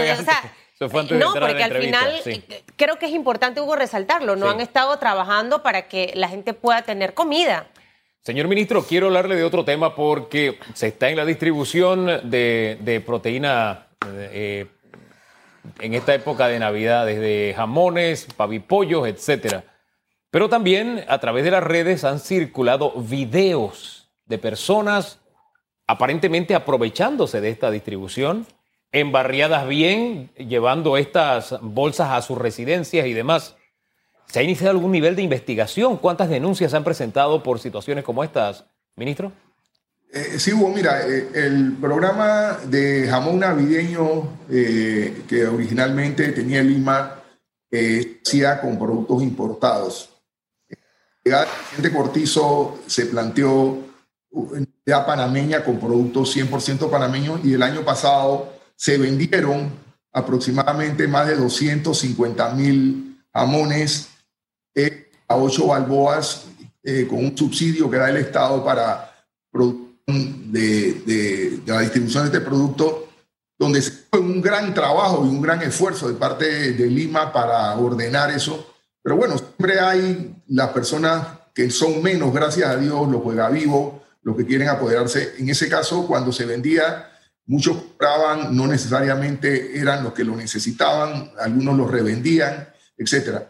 no, 1.12 1.34
porque 1.34 1.64
al 1.64 1.74
final 1.74 2.22
eh, 2.26 2.64
creo 2.76 2.98
que 2.98 3.08
es 3.08 3.12
importante, 3.12 3.62
Hugo, 3.62 3.76
resaltarlo. 3.76 4.36
No 4.36 4.50
han 4.50 4.62
estado 4.62 4.98
trabajando 4.98 5.64
para 5.64 5.88
que 5.88 6.14
la 6.16 6.30
gente 6.30 6.54
pueda 6.54 6.82
tener 6.84 7.14
comida. 7.14 7.68
Señor 8.22 8.48
ministro, 8.48 8.84
quiero 8.84 9.08
hablarle 9.08 9.36
de 9.36 9.44
otro 9.44 9.64
tema 9.64 9.96
porque 9.96 10.60
se 10.74 10.88
está 10.88 11.10
en 11.10 11.18
la 11.18 11.26
distribución 11.26 12.30
de, 12.30 13.04
proteína 13.06 13.88
eh, 14.06 14.68
en 15.80 15.94
esta 15.94 16.14
época 16.14 16.48
de 16.48 16.60
Navidad, 16.60 17.06
desde 17.06 17.54
jamones, 17.56 18.28
pavipollos, 18.36 19.08
etcétera. 19.08 19.64
Pero 20.32 20.48
también 20.48 21.04
a 21.08 21.20
través 21.20 21.44
de 21.44 21.52
las 21.52 21.64
redes 21.64 22.04
han 22.04 22.20
circulado 22.20 22.92
videos 22.92 24.12
de 24.26 24.38
personas 24.38 25.20
aparentemente 25.90 26.54
aprovechándose 26.54 27.42
de 27.42 27.50
esta 27.50 27.72
distribución 27.72 28.46
embarriadas 28.92 29.68
bien, 29.68 30.30
llevando 30.38 30.98
estas 30.98 31.56
bolsas 31.62 32.12
a 32.12 32.22
sus 32.22 32.38
residencias 32.38 33.08
y 33.08 33.14
demás. 33.14 33.56
¿Se 34.28 34.38
ha 34.38 34.44
iniciado 34.44 34.70
algún 34.70 34.92
nivel 34.92 35.16
de 35.16 35.24
investigación? 35.24 35.98
¿Cuántas 35.98 36.30
denuncias 36.30 36.70
se 36.70 36.78
han 36.78 36.84
presentado 36.84 37.42
por 37.42 37.60
situaciones 37.60 38.04
como 38.04 38.24
estas, 38.24 38.66
ministro? 38.96 39.32
Eh, 40.14 40.38
sí, 40.38 40.54
Hugo, 40.54 40.70
mira, 40.70 41.08
eh, 41.08 41.28
el 41.34 41.76
programa 41.82 42.60
de 42.66 43.08
jamón 43.10 43.40
navideño 43.40 44.38
eh, 44.52 45.24
que 45.28 45.48
originalmente 45.48 46.32
tenía 46.34 46.62
Lima 46.62 47.16
hacía 47.72 48.62
con 48.62 48.78
productos 48.78 49.24
importados. 49.24 50.10
El 51.24 51.34
presidente 51.34 51.92
Cortizo 51.98 52.80
se 52.86 53.08
planteó 53.08 53.90
panameña 55.06 55.64
con 55.64 55.80
productos 55.80 56.36
100% 56.36 56.90
panameños 56.90 57.42
y 57.44 57.54
el 57.54 57.64
año 57.64 57.82
pasado 57.82 58.54
se 58.76 58.98
vendieron 58.98 59.72
aproximadamente 60.12 61.08
más 61.08 61.28
de 61.28 61.36
250 61.36 62.54
mil 62.56 63.22
jamones 63.34 64.10
eh, 64.76 65.12
a 65.28 65.36
8 65.36 65.68
balboas 65.68 66.46
eh, 66.84 67.06
con 67.08 67.20
un 67.20 67.38
subsidio 67.38 67.90
que 67.90 67.98
da 67.98 68.10
el 68.10 68.18
Estado 68.18 68.64
para 68.64 69.10
de, 70.08 70.94
de, 71.06 71.60
la 71.66 71.82
distribución 71.82 72.24
de 72.24 72.38
este 72.38 72.42
producto, 72.42 73.10
donde 73.58 73.82
fue 73.82 74.20
un 74.20 74.42
gran 74.42 74.74
trabajo 74.74 75.26
y 75.26 75.30
un 75.30 75.42
gran 75.42 75.62
esfuerzo 75.62 76.08
de 76.08 76.16
parte 76.16 76.74
de, 76.74 76.88
Lima 76.88 77.32
para 77.34 77.76
ordenar 77.78 78.32
eso. 78.32 78.74
Pero 79.04 79.18
bueno, 79.18 79.38
siempre 79.38 79.80
hay 79.80 80.36
las 80.48 80.70
personas 80.70 81.28
que 81.54 81.70
son 81.70 82.02
menos, 82.02 82.34
gracias 82.34 82.70
a 82.70 82.78
Dios, 82.78 83.08
los 83.10 83.22
juega 83.22 83.50
vivo, 83.50 84.02
los 84.22 84.36
que 84.36 84.46
quieren 84.46 84.70
apoderarse. 84.70 85.36
En 85.38 85.50
ese 85.50 85.70
caso, 85.70 86.06
cuando 86.08 86.32
se 86.32 86.46
vendía 86.46 87.10
muchos 87.46 87.78
compraban, 87.78 88.56
no 88.56 88.68
necesariamente 88.68 89.80
eran 89.80 90.04
los 90.04 90.14
que 90.14 90.24
lo 90.24 90.36
necesitaban, 90.36 91.32
algunos 91.40 91.78
lo 91.78 91.88
revendían, 91.88 92.70
etc. 92.98 93.42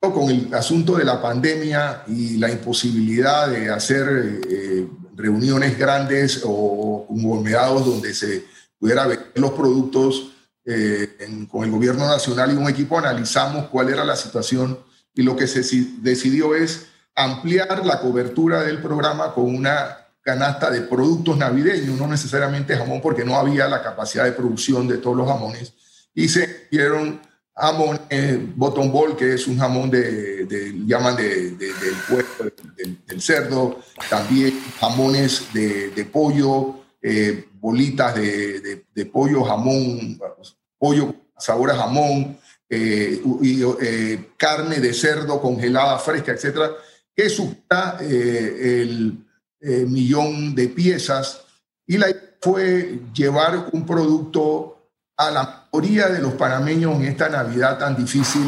Con 0.00 0.30
el 0.30 0.52
asunto 0.52 0.96
de 0.96 1.04
la 1.04 1.22
pandemia 1.22 2.02
y 2.08 2.36
la 2.38 2.50
imposibilidad 2.50 3.48
de 3.48 3.70
hacer 3.70 4.40
eh, 4.50 4.88
reuniones 5.14 5.78
grandes 5.78 6.42
o 6.44 7.06
conglomerados 7.06 7.86
donde 7.86 8.12
se 8.12 8.44
pudiera 8.80 9.06
ver 9.06 9.30
los 9.36 9.52
productos 9.52 10.32
eh, 10.64 11.16
con 11.48 11.64
el 11.64 11.70
gobierno 11.70 12.06
nacional 12.06 12.52
y 12.52 12.56
un 12.56 12.68
equipo, 12.68 12.98
analizamos 12.98 13.68
cuál 13.68 13.90
era 13.90 14.04
la 14.04 14.16
situación 14.16 14.76
y 15.14 15.22
lo 15.22 15.36
que 15.36 15.46
se 15.46 15.62
decidió 16.00 16.56
es 16.56 16.86
ampliar 17.14 17.84
la 17.84 18.00
cobertura 18.00 18.62
del 18.62 18.80
programa 18.80 19.32
con 19.34 19.54
una 19.54 19.98
canasta 20.22 20.70
de 20.70 20.82
productos 20.82 21.36
navideños, 21.36 21.98
no 21.98 22.06
necesariamente 22.06 22.76
jamón 22.76 23.00
porque 23.00 23.24
no 23.24 23.36
había 23.36 23.68
la 23.68 23.82
capacidad 23.82 24.24
de 24.24 24.32
producción 24.32 24.86
de 24.86 24.98
todos 24.98 25.16
los 25.16 25.26
jamones, 25.26 25.74
y 26.14 26.28
se 26.28 26.68
dieron 26.70 27.20
jamón 27.54 28.00
bottom 28.56 28.92
ball, 28.92 29.16
que 29.16 29.34
es 29.34 29.46
un 29.46 29.58
jamón 29.58 29.90
de, 29.90 30.46
llaman 30.86 31.16
de, 31.16 31.50
del 31.50 31.94
puerco, 32.08 32.44
del, 32.76 33.20
cerdo, 33.20 33.80
también 34.08 34.58
jamones 34.80 35.52
de, 35.52 36.08
pollo, 36.10 36.76
eh, 37.02 37.48
bolitas 37.54 38.14
de, 38.14 39.06
pollo, 39.12 39.44
jamón, 39.44 40.18
pollo, 40.78 41.14
sabor 41.36 41.72
a 41.72 41.76
jamón, 41.76 42.38
eh, 42.70 43.20
y, 43.42 43.62
eh, 43.82 44.30
carne 44.38 44.80
de 44.80 44.94
cerdo 44.94 45.42
congelada, 45.42 45.98
fresca, 45.98 46.32
etcétera, 46.32 46.70
que 47.22 47.30
supera 47.30 47.98
el 48.00 49.24
millón 49.86 50.54
de 50.54 50.68
piezas. 50.68 51.42
Y 51.86 51.98
la 51.98 52.10
idea 52.10 52.32
fue 52.42 52.98
llevar 53.14 53.68
un 53.72 53.86
producto 53.86 54.88
a 55.16 55.30
la 55.30 55.68
mayoría 55.72 56.08
de 56.08 56.20
los 56.20 56.34
panameños 56.34 56.96
en 56.96 57.04
esta 57.04 57.28
Navidad 57.28 57.78
tan 57.78 57.96
difícil 57.96 58.42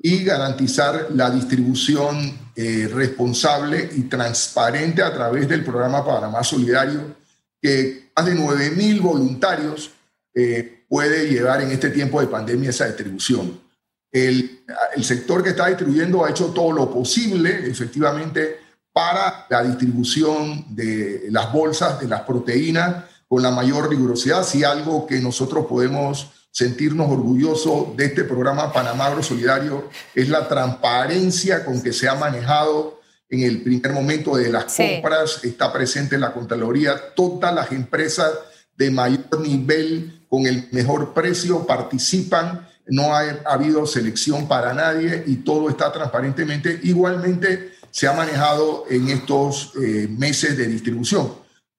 y 0.00 0.24
garantizar 0.24 1.06
la 1.14 1.30
distribución 1.30 2.36
eh, 2.56 2.88
responsable 2.92 3.90
y 3.94 4.02
transparente 4.02 5.02
a 5.02 5.12
través 5.12 5.48
del 5.48 5.64
programa 5.64 6.04
Panamá 6.04 6.42
Solidario, 6.42 7.16
que 7.62 8.10
más 8.16 8.26
de 8.26 8.34
9 8.34 8.70
mil 8.72 9.00
voluntarios 9.00 9.92
eh, 10.34 10.84
puede 10.88 11.28
llevar 11.28 11.62
en 11.62 11.70
este 11.70 11.90
tiempo 11.90 12.20
de 12.20 12.26
pandemia 12.26 12.70
esa 12.70 12.86
distribución. 12.86 13.60
El, 14.10 14.64
el 14.96 15.04
sector 15.04 15.42
que 15.42 15.50
está 15.50 15.66
distribuyendo 15.66 16.24
ha 16.24 16.30
hecho 16.30 16.46
todo 16.46 16.72
lo 16.72 16.90
posible, 16.90 17.68
efectivamente, 17.68 18.60
para 18.92 19.46
la 19.48 19.62
distribución 19.62 20.74
de 20.74 21.28
las 21.30 21.52
bolsas, 21.52 22.00
de 22.00 22.08
las 22.08 22.22
proteínas, 22.22 23.04
con 23.28 23.42
la 23.42 23.50
mayor 23.50 23.88
rigurosidad. 23.90 24.42
Si 24.42 24.64
algo 24.64 25.06
que 25.06 25.20
nosotros 25.20 25.66
podemos 25.66 26.32
sentirnos 26.50 27.10
orgullosos 27.10 27.96
de 27.96 28.06
este 28.06 28.24
programa 28.24 28.72
Panamá 28.72 29.06
Agro 29.06 29.22
Solidario 29.22 29.88
es 30.14 30.28
la 30.28 30.48
transparencia 30.48 31.64
con 31.64 31.82
que 31.82 31.92
se 31.92 32.08
ha 32.08 32.14
manejado 32.14 33.00
en 33.28 33.42
el 33.42 33.62
primer 33.62 33.92
momento 33.92 34.36
de 34.36 34.50
las 34.50 34.74
compras, 34.74 35.44
está 35.44 35.72
presente 35.72 36.14
en 36.14 36.22
la 36.22 36.32
Contraloría, 36.32 37.14
todas 37.14 37.54
las 37.54 37.70
empresas 37.72 38.32
de 38.74 38.90
mayor 38.90 39.40
nivel 39.40 40.24
con 40.28 40.46
el 40.46 40.68
mejor 40.72 41.12
precio 41.12 41.66
participan, 41.66 42.67
no 42.88 43.14
ha, 43.14 43.22
habido 43.46 43.86
selección 43.86 44.48
para 44.48 44.72
nadie 44.72 45.22
y 45.26 45.36
todo 45.36 45.68
está 45.68 45.92
transparentemente. 45.92 46.80
Igualmente 46.82 47.72
se 47.90 48.06
ha 48.06 48.12
manejado 48.12 48.84
en 48.88 49.08
estos 49.08 49.72
eh, 49.82 50.08
meses 50.08 50.56
de 50.56 50.66
distribución. 50.66 51.32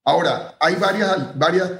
Ahora, 0.03 0.55
hay 0.59 0.75
varias, 0.75 1.37
varias 1.37 1.71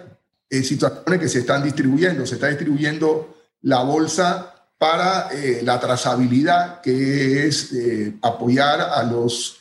eh, 0.50 0.64
situaciones 0.64 1.20
que 1.20 1.30
se 1.30 1.40
están 1.40 1.64
distribuyendo. 1.64 2.26
Se 2.26 2.36
está 2.36 2.48
distribuyendo 2.48 3.38
la 3.62 3.84
bolsa 3.84 4.54
para 4.78 5.30
eh, 5.32 5.62
la 5.64 5.80
trazabilidad, 5.80 6.82
que 6.82 7.48
es 7.48 7.72
apoyar 8.22 8.82
a 8.82 9.04
los 9.04 9.58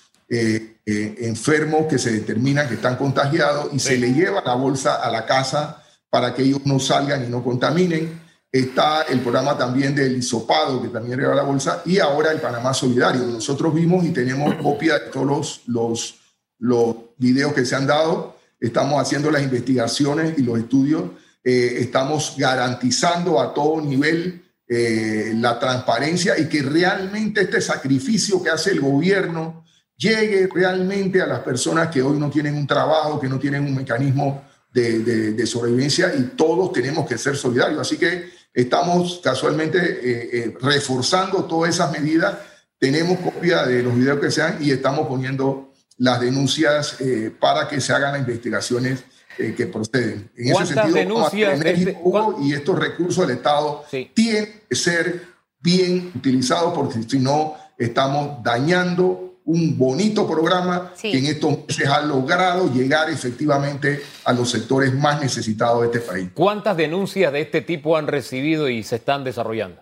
enfermos 0.85 1.87
que 1.87 1.99
se 1.99 2.13
determinan 2.13 2.69
que 2.69 2.75
están 2.75 2.97
contagiados 2.97 3.73
y 3.73 3.79
se 3.79 3.97
le 3.97 4.13
lleva 4.13 4.43
la 4.45 4.55
bolsa 4.55 4.97
a 4.97 5.11
la 5.11 5.25
casa 5.25 5.83
para 6.11 6.35
que 6.35 6.43
ellos 6.43 6.61
no 6.65 6.79
salgan 6.79 7.25
y 7.25 7.29
no 7.29 7.43
contaminen. 7.43 8.28
Está 8.51 9.03
el 9.03 9.21
programa 9.21 9.57
también 9.59 9.95
del 9.95 10.17
hisopado, 10.17 10.81
que 10.81 10.89
también 10.89 11.19
lleva 11.19 11.35
la 11.35 11.43
bolsa, 11.43 11.83
y 11.85 11.99
ahora 11.99 12.33
el 12.33 12.41
Panamá 12.41 12.73
Solidario. 12.73 13.23
Nosotros 13.23 13.75
vimos 13.75 14.05
y 14.05 14.11
tenemos 14.11 14.55
copia 14.57 14.95
de 14.95 15.11
todos 15.11 15.63
los, 15.67 16.15
los, 16.59 16.97
videos 17.19 17.53
que 17.53 17.65
se 17.65 17.75
han 17.75 17.87
dado 17.87 18.39
estamos 18.61 19.01
haciendo 19.01 19.31
las 19.31 19.43
investigaciones 19.43 20.39
y 20.39 20.43
los 20.43 20.59
estudios, 20.59 21.05
eh, 21.45 21.77
estamos 21.79 22.35
garantizando 22.37 23.41
a 23.41 23.55
todo 23.55 23.81
nivel 23.81 24.43
eh, 24.67 25.33
la 25.37 25.59
transparencia 25.59 26.39
y 26.39 26.49
que 26.49 26.63
realmente 26.63 27.43
este 27.43 27.61
sacrificio 27.61 28.43
que 28.43 28.51
hace 28.51 28.73
el 28.73 28.81
gobierno 28.81 29.65
llegue 29.97 30.49
realmente 30.53 31.23
a 31.23 31.27
las 31.27 31.41
personas 31.41 31.89
que 31.89 32.03
hoy 32.03 32.19
no 32.19 32.31
tienen 32.31 32.55
un 32.55 32.67
trabajo, 32.67 33.19
que 33.19 33.29
no 33.29 33.39
tienen 33.39 33.65
un 33.65 33.75
mecanismo 33.75 34.45
de, 34.73 35.33
de, 35.33 35.47
sobrevivencia 35.47 36.15
y 36.15 36.37
todos 36.37 36.73
tenemos 36.73 37.09
que 37.09 37.19
ser 37.19 37.37
solidarios. 37.37 37.81
Así 37.81 37.97
que 37.97 38.31
estamos 38.53 39.21
casualmente 39.23 39.79
eh, 39.81 40.57
reforzando 40.61 41.45
todas 41.45 41.75
esas 41.75 41.91
medidas. 41.93 42.35
Tenemos 42.79 43.19
copia 43.19 43.65
de 43.67 43.83
los 43.83 43.95
videos 43.95 44.21
que 44.21 44.31
sean 44.31 44.59
y 44.61 44.71
estamos 44.71 45.07
poniendo 45.09 45.73
las 45.99 46.21
denuncias 46.21 47.01
eh, 47.01 47.33
para 47.39 47.69
que 47.69 47.81
se 47.81 47.93
hagan 47.93 48.13
las 48.13 48.21
investigaciones 48.21 49.05
eh, 49.37 49.55
que 49.57 49.67
proceden. 49.67 50.31
En 50.37 50.49
ese 50.49 50.67
sentido, 50.75 50.95
denuncias 50.95 51.61
este- 51.65 51.99
y 52.43 52.53
estos 52.53 52.79
recursos 52.79 53.27
del 53.27 53.37
Estado 53.37 53.85
tienen 54.15 54.63
que 54.69 54.77
ser 54.77 55.23
bien 55.61 56.13
utilizados 56.15 56.73
porque 56.73 57.03
si 57.03 57.19
no 57.19 57.55
estamos 57.77 58.43
dañando 58.43 59.28
un 59.49 59.79
bonito 59.79 60.29
programa 60.29 60.93
que 61.01 61.17
en 61.17 61.25
estos 61.25 61.67
meses 61.67 61.89
ha 61.89 62.03
logrado 62.03 62.71
llegar 62.71 63.09
efectivamente 63.09 64.03
a 64.25 64.35
los 64.35 64.51
sectores 64.51 64.93
más 64.93 65.23
necesitados 65.23 65.81
de 65.81 65.87
este 65.87 66.01
país. 66.01 66.29
¿Cuántas 66.35 66.77
denuncias 66.77 67.33
de 67.33 67.41
este 67.41 67.63
tipo 67.63 67.97
han 67.97 68.07
recibido 68.07 68.69
y 68.69 68.83
se 68.83 68.97
están 68.97 69.25
desarrollando? 69.25 69.81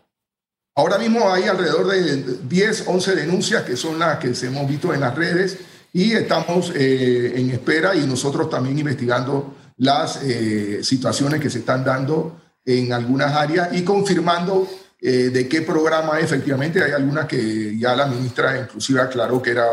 Ahora 0.76 0.98
mismo 0.98 1.28
hay 1.32 1.44
alrededor 1.44 1.88
de 1.88 2.38
10, 2.44 2.84
11 2.86 3.16
denuncias 3.16 3.64
que 3.64 3.76
son 3.76 3.98
las 3.98 4.18
que 4.18 4.36
se 4.36 4.46
hemos 4.46 4.68
visto 4.68 4.94
en 4.94 5.00
las 5.00 5.16
redes 5.16 5.58
y 5.92 6.12
estamos 6.12 6.72
eh, 6.76 7.32
en 7.34 7.50
espera 7.50 7.96
y 7.96 8.06
nosotros 8.06 8.48
también 8.48 8.78
investigando 8.78 9.52
las 9.78 10.22
eh, 10.22 10.84
situaciones 10.84 11.40
que 11.40 11.50
se 11.50 11.58
están 11.58 11.84
dando 11.84 12.40
en 12.64 12.92
algunas 12.92 13.32
áreas 13.32 13.70
y 13.72 13.82
confirmando 13.82 14.68
eh, 15.08 15.30
de 15.30 15.48
qué 15.48 15.62
programa 15.62 16.18
efectivamente 16.18 16.82
hay 16.82 16.90
algunas 16.90 17.26
que 17.26 17.78
ya 17.78 17.94
la 17.94 18.06
ministra 18.06 18.58
inclusive 18.58 19.00
aclaró 19.00 19.40
que 19.40 19.52
era 19.52 19.64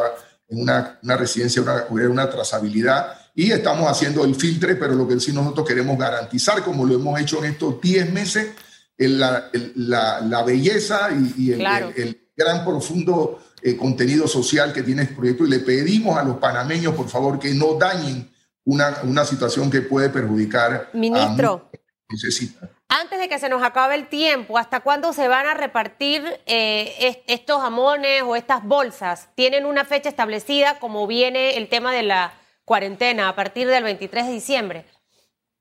en 0.47 0.61
una, 0.61 0.99
una 1.01 1.17
residencia, 1.17 1.59
una, 1.59 1.85
una 1.89 2.29
trazabilidad 2.29 3.17
y 3.33 3.51
estamos 3.51 3.89
haciendo 3.89 4.23
el 4.25 4.35
filtre, 4.35 4.75
pero 4.75 4.93
lo 4.93 5.07
que 5.07 5.19
sí 5.19 5.33
nosotros 5.33 5.67
queremos 5.67 5.97
garantizar, 5.97 6.61
como 6.61 6.85
lo 6.85 6.93
hemos 6.93 7.19
hecho 7.19 7.43
en 7.43 7.49
estos 7.49 7.81
10 7.81 8.13
meses, 8.13 8.51
la, 8.95 9.49
la, 9.73 10.21
la, 10.21 10.43
belleza 10.43 11.09
y, 11.35 11.51
el, 11.53 11.65
el, 11.95 12.29
gran 12.37 12.63
profundo 12.63 13.39
eh, 13.63 13.75
contenido 13.75 14.27
social 14.27 14.71
que 14.71 14.83
tiene 14.83 15.01
este 15.01 15.15
proyecto 15.15 15.47
y 15.47 15.49
le 15.49 15.59
pedimos 15.61 16.15
a 16.15 16.23
los 16.23 16.37
panameños, 16.37 16.93
por 16.93 17.09
favor, 17.09 17.39
que 17.39 17.55
no 17.55 17.73
dañen 17.73 18.29
una, 18.65 18.99
una 19.01 19.25
situación 19.25 19.71
que 19.71 19.81
puede 19.81 20.09
perjudicar 20.09 20.91
Ministro, 20.93 21.71
necesita. 22.07 22.69
Antes 22.95 23.17
de 23.17 23.27
que 23.27 23.39
se 23.39 23.49
nos 23.49 23.63
acabe 23.63 23.95
el 23.95 24.08
tiempo, 24.08 24.60
¿hasta 24.60 24.82
cuándo 24.82 25.13
se 25.13 25.27
van 25.27 25.47
a 25.47 25.56
repartir 25.56 26.23
eh, 26.45 27.23
estos 27.25 27.60
jamones 27.60 28.21
o 28.21 28.36
estas 28.36 28.63
bolsas? 28.63 29.29
¿Tienen 29.34 29.65
una 29.65 29.84
fecha 29.84 30.10
establecida 30.10 30.77
como 30.77 31.08
viene 31.08 31.58
el 31.58 31.69
tema 31.69 31.91
de 31.91 32.03
la 32.03 32.36
cuarentena 32.65 33.29
a 33.29 33.36
partir 33.36 33.67
del 33.67 33.84
23 33.84 34.27
de 34.27 34.32
diciembre? 34.32 34.86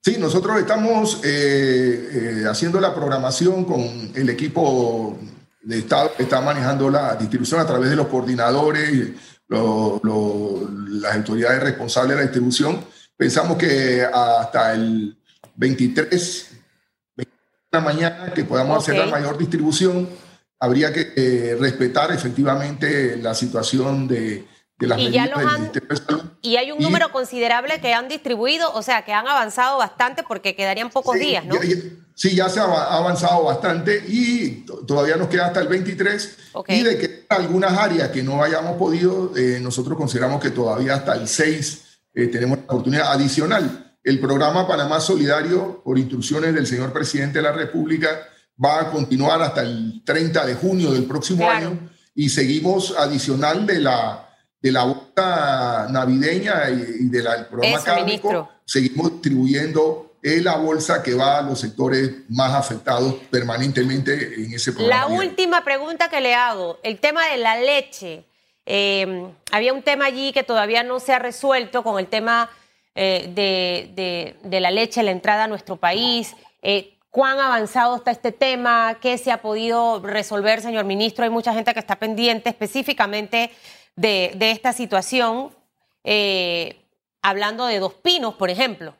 Sí, 0.03 0.17
nosotros 0.19 0.59
estamos 0.59 1.21
eh, 1.23 2.43
haciendo 2.47 2.79
la 2.79 2.93
programación 2.93 3.65
con 3.65 3.81
el 4.13 4.29
equipo 4.29 5.17
de 5.63 5.79
Estado 5.79 6.13
que 6.15 6.23
está 6.23 6.39
manejando 6.39 6.87
la 6.87 7.15
distribución 7.15 7.59
a 7.59 7.65
través 7.65 7.89
de 7.89 7.95
los 7.95 8.09
coordinadores, 8.09 9.09
las 9.47 11.15
autoridades 11.15 11.63
responsables 11.63 12.11
de 12.11 12.15
la 12.15 12.29
distribución. 12.29 12.85
Pensamos 13.17 13.57
que 13.57 14.03
hasta 14.03 14.73
el 14.73 15.17
23 15.55 16.09
de 16.09 16.15
la 17.73 17.79
mañana 17.79 18.31
que 18.33 18.43
podamos 18.43 18.77
hacer 18.77 18.95
la 18.95 19.07
mayor 19.07 19.37
distribución, 19.37 20.07
habría 20.59 20.93
que 20.93 21.11
eh, 21.15 21.57
respetar 21.59 22.11
efectivamente 22.11 23.17
la 23.17 23.33
situación 23.33 24.07
de, 24.07 24.45
las 24.79 24.99
y 24.99 25.05
medidas 25.05 25.31
Y 26.41 26.57
hay 26.57 26.71
un 26.71 26.79
número 26.79 27.11
considerable 27.11 27.81
que 27.81 27.93
han 27.93 28.07
distribuido, 28.07 28.71
o 28.73 28.83
sea, 28.83 29.03
que 29.03 29.11
han 29.11 29.27
avanzado 29.27 29.79
bastante 29.79 30.23
porque 30.27 30.55
quedarían 30.55 30.91
pocos 30.91 31.17
días, 31.17 31.45
¿no? 31.45 31.55
Sí, 32.15 32.35
ya 32.35 32.47
se 32.47 32.59
ha 32.59 32.63
avanzado 32.63 33.43
bastante 33.43 34.03
y 34.07 34.65
todavía 34.85 35.15
nos 35.15 35.29
queda 35.29 35.47
hasta 35.47 35.61
el 35.61 35.67
23. 35.67 36.37
Y 36.67 36.83
de 36.83 36.97
que 36.99 37.25
algunas 37.29 37.73
áreas 37.75 38.09
que 38.09 38.21
no 38.21 38.43
hayamos 38.43 38.77
podido, 38.77 39.35
eh, 39.35 39.59
nosotros 39.59 39.97
consideramos 39.97 40.39
que 40.39 40.51
todavía 40.51 40.93
hasta 40.93 41.15
el 41.15 41.27
6 41.27 41.83
eh, 42.13 42.27
tenemos 42.27 42.59
una 42.59 42.67
oportunidad 42.67 43.11
adicional. 43.11 43.82
El 44.03 44.19
programa 44.19 44.67
Panamá 44.67 44.99
Solidario, 44.99 45.81
por 45.83 45.97
instrucciones 45.97 46.53
del 46.53 46.67
señor 46.67 46.91
presidente 46.91 47.39
de 47.39 47.43
la 47.43 47.53
República, 47.53 48.27
va 48.63 48.81
a 48.81 48.91
continuar 48.91 49.41
hasta 49.41 49.61
el 49.61 50.03
30 50.05 50.45
de 50.45 50.55
junio 50.55 50.91
del 50.91 51.05
próximo 51.05 51.49
año 51.49 51.89
y 52.13 52.29
seguimos 52.29 52.95
adicional 52.97 53.65
de 53.65 53.79
la, 53.79 54.29
de 54.61 54.71
la 54.71 54.83
bolsa 54.83 55.87
navideña 55.89 56.69
y, 56.69 57.07
del 57.09 57.27
programa 57.49 57.77
Eso, 58.07 58.49
seguimos 58.65 59.13
distribuyendo 59.13 60.17
la 60.21 60.55
bolsa 60.55 61.03
que 61.03 61.13
va 61.13 61.39
a 61.39 61.41
los 61.41 61.59
sectores 61.59 62.11
más 62.29 62.53
afectados 62.53 63.15
permanentemente 63.29 64.35
en 64.35 64.53
ese 64.53 64.71
programa. 64.71 65.07
La 65.07 65.07
última 65.07 65.63
pregunta 65.63 66.09
que 66.09 66.21
le 66.21 66.33
hago, 66.33 66.79
el 66.83 66.99
tema 66.99 67.27
de 67.27 67.37
la 67.37 67.57
leche. 67.57 68.25
Eh, 68.65 69.27
había 69.51 69.73
un 69.73 69.81
tema 69.81 70.05
allí 70.05 70.31
que 70.31 70.43
todavía 70.43 70.83
no 70.83 71.01
se 71.01 71.11
ha 71.11 71.19
resuelto 71.19 71.83
con 71.83 71.99
el 71.99 72.07
tema 72.07 72.49
eh, 72.95 73.31
de, 73.33 74.35
de, 74.43 74.59
la 74.59 74.71
leche, 74.71 75.03
la 75.03 75.11
entrada 75.11 75.45
a 75.45 75.47
nuestro 75.47 75.77
país. 75.77 76.35
Eh, 76.61 76.97
¿Cuán 77.09 77.39
avanzado 77.39 77.95
está 77.95 78.11
este 78.11 78.31
tema? 78.31 78.97
¿Qué 79.01 79.17
se 79.17 79.31
ha 79.31 79.41
podido 79.41 79.99
resolver, 79.99 80.61
señor 80.61 80.85
ministro? 80.85 81.23
Hay 81.23 81.29
mucha 81.29 81.53
gente 81.53 81.73
que 81.73 81.79
está 81.79 81.97
pendiente 81.97 82.49
específicamente 82.49 83.51
de, 83.95 84.33
de 84.35 84.51
esta 84.51 84.73
situación, 84.73 85.51
hablando 87.21 87.67
de 87.67 87.79
Dos 87.79 87.93
Pinos, 87.93 88.33
por 88.33 88.49
ejemplo. 88.49 88.95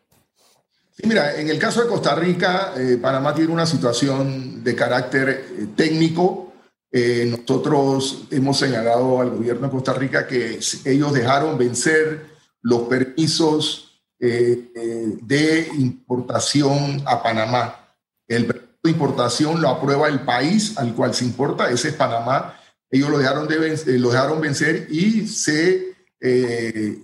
Sí, 0.91 1.07
mira, 1.07 1.35
en 1.39 1.49
el 1.49 1.57
caso 1.57 1.81
de 1.81 1.89
Costa 1.89 2.13
Rica, 2.13 2.73
Panamá 3.01 3.33
tiene 3.33 3.51
una 3.51 3.65
situación 3.65 4.63
de 4.63 4.75
carácter 4.75 5.45
técnico 5.75 6.53
eh, 6.95 7.25
nosotros 7.25 8.25
hemos 8.29 8.59
señalado 8.59 9.19
al 9.19 9.31
gobierno 9.31 9.65
de 9.65 9.71
Costa 9.71 9.93
Rica 9.93 10.27
que 10.27 10.59
ellos 10.85 11.11
dejaron 11.11 11.57
vencer 11.57 12.32
los 12.63 12.81
permisos 12.81 14.01
eh, 14.19 14.71
eh, 14.75 15.17
de 15.21 15.69
importación 15.77 17.03
a 17.05 17.21
Panamá. 17.21 17.95
El 18.27 18.47
permiso 18.47 18.73
de 18.83 18.91
importación 18.91 19.61
lo 19.61 19.69
aprueba 19.69 20.07
el 20.07 20.21
país 20.21 20.77
al 20.77 20.93
cual 20.93 21.13
se 21.13 21.25
importa, 21.25 21.69
ese 21.69 21.89
es 21.89 21.93
Panamá. 21.93 22.59
Ellos 22.89 23.09
lo 23.09 23.17
dejaron, 23.17 23.47
de, 23.47 23.99
lo 23.99 24.09
dejaron 24.09 24.41
vencer 24.41 24.87
y 24.89 25.27
se 25.27 25.93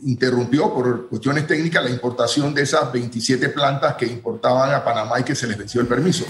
interrumpió 0.04 0.74
por 0.74 1.10
cuestiones 1.10 1.46
técnicas 1.46 1.84
la 1.84 1.90
importación 1.90 2.54
de 2.54 2.62
esas 2.62 2.90
27 2.90 3.50
plantas 3.50 3.96
que 3.96 4.06
importaban 4.06 4.74
a 4.74 4.82
Panamá 4.82 5.20
y 5.20 5.24
que 5.24 5.36
se 5.36 5.46
les 5.46 5.58
venció 5.58 5.82
el 5.82 5.88
permiso. 5.88 6.26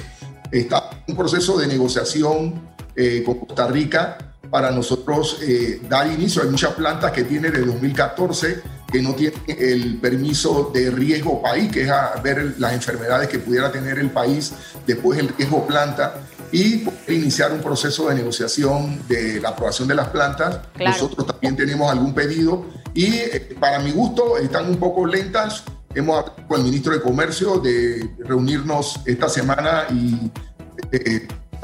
Está 0.52 0.90
un 1.08 1.16
proceso 1.16 1.58
de 1.60 1.68
negociación 1.68 2.70
eh, 2.96 3.24
con 3.24 3.40
Costa 3.40 3.68
Rica 3.68 4.18
para 4.50 4.72
nosotros 4.72 5.40
eh, 5.44 5.80
dar 5.88 6.08
inicio. 6.08 6.42
Hay 6.42 6.50
muchas 6.50 6.74
plantas 6.74 7.12
que 7.12 7.24
tienen 7.24 7.54
de 7.54 7.62
2014 7.62 8.62
que 8.92 9.02
no 9.02 9.14
tienen 9.14 9.40
el 9.48 9.98
permiso 9.98 10.72
de 10.74 10.92
riesgo 10.92 11.42
país, 11.42 11.72
que 11.72 11.84
es 11.84 11.90
a 11.90 12.20
ver 12.24 12.56
las 12.58 12.74
enfermedades 12.74 13.30
que 13.30 13.40
pudiera 13.40 13.72
tener 13.72 14.00
el 14.00 14.10
país 14.10 14.54
después 14.86 15.20
el 15.20 15.30
riesgo 15.30 15.66
planta 15.68 16.16
y 16.52 16.84
iniciar 17.08 17.52
un 17.52 17.62
proceso 17.62 18.10
de 18.10 18.16
negociación 18.16 19.00
de 19.08 19.40
la 19.40 19.50
aprobación 19.50 19.88
de 19.88 19.96
las 19.96 20.10
plantas. 20.10 20.60
Nosotros 20.80 21.28
también 21.28 21.56
tenemos 21.56 21.92
algún 21.92 22.14
pedido 22.14 22.66
y 22.94 23.14
eh, 23.16 23.56
para 23.60 23.80
mi 23.80 23.92
gusto 23.92 24.38
están 24.38 24.70
un 24.70 24.78
poco 24.78 25.06
lentas. 25.06 25.64
Hemos 25.94 26.20
hablado 26.20 26.48
con 26.48 26.60
el 26.60 26.66
ministro 26.66 26.94
de 26.94 27.02
Comercio 27.02 27.60
de 27.60 28.16
reunirnos 28.20 29.00
esta 29.06 29.30
semana 29.30 29.86
y 29.92 30.32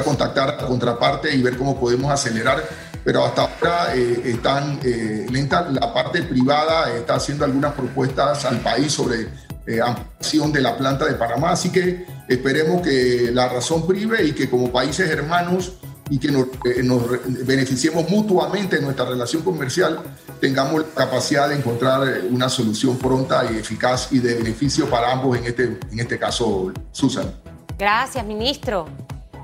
contactar 0.04 0.50
a 0.50 0.56
la 0.62 0.68
contraparte 0.68 1.34
y 1.34 1.42
ver 1.42 1.58
cómo 1.58 1.80
podemos 1.80 2.12
acelerar, 2.12 2.64
pero 3.06 3.24
hasta 3.24 3.44
ahora 3.44 3.96
eh, 3.96 4.22
están 4.26 4.80
eh, 4.84 5.28
lentas. 5.30 5.72
La 5.72 5.94
parte 5.94 6.24
privada 6.24 6.92
está 6.94 7.16
haciendo 7.16 7.46
algunas 7.46 7.74
propuestas 7.74 8.44
al 8.46 8.60
país 8.60 8.92
sobre 8.92 9.30
eh, 9.68 9.80
ampliación 9.80 10.52
de 10.52 10.62
la 10.62 10.76
planta 10.76 11.06
de 11.06 11.14
Panamá, 11.14 11.52
así 11.52 11.72
que 11.72 12.06
esperemos 12.28 12.82
que 12.82 13.30
la 13.32 13.48
razón 13.48 13.86
prive 13.86 14.24
y 14.26 14.34
que 14.34 14.50
como 14.50 14.72
países 14.72 15.08
hermanos 15.10 15.74
y 16.10 16.18
que 16.18 16.32
nos, 16.32 16.48
nos 16.84 17.02
beneficiemos 17.46 18.10
mutuamente 18.10 18.78
en 18.78 18.84
nuestra 18.84 19.06
relación 19.06 19.44
comercial, 19.44 20.00
tengamos 20.42 20.82
la 20.82 21.06
capacidad 21.06 21.50
de 21.50 21.56
encontrar 21.56 22.22
una 22.30 22.50
solución 22.50 22.98
pronta 22.98 23.44
y 23.52 23.58
eficaz 23.58 24.12
y 24.12 24.20
de 24.20 24.36
beneficio 24.36 24.88
para 24.90 25.12
ambos 25.12 25.38
en 25.38 25.46
este, 25.46 25.80
en 25.92 26.00
este 26.00 26.20
caso, 26.20 26.72
Susan. 26.92 27.32
Gracias, 27.78 28.26
ministro. 28.26 28.88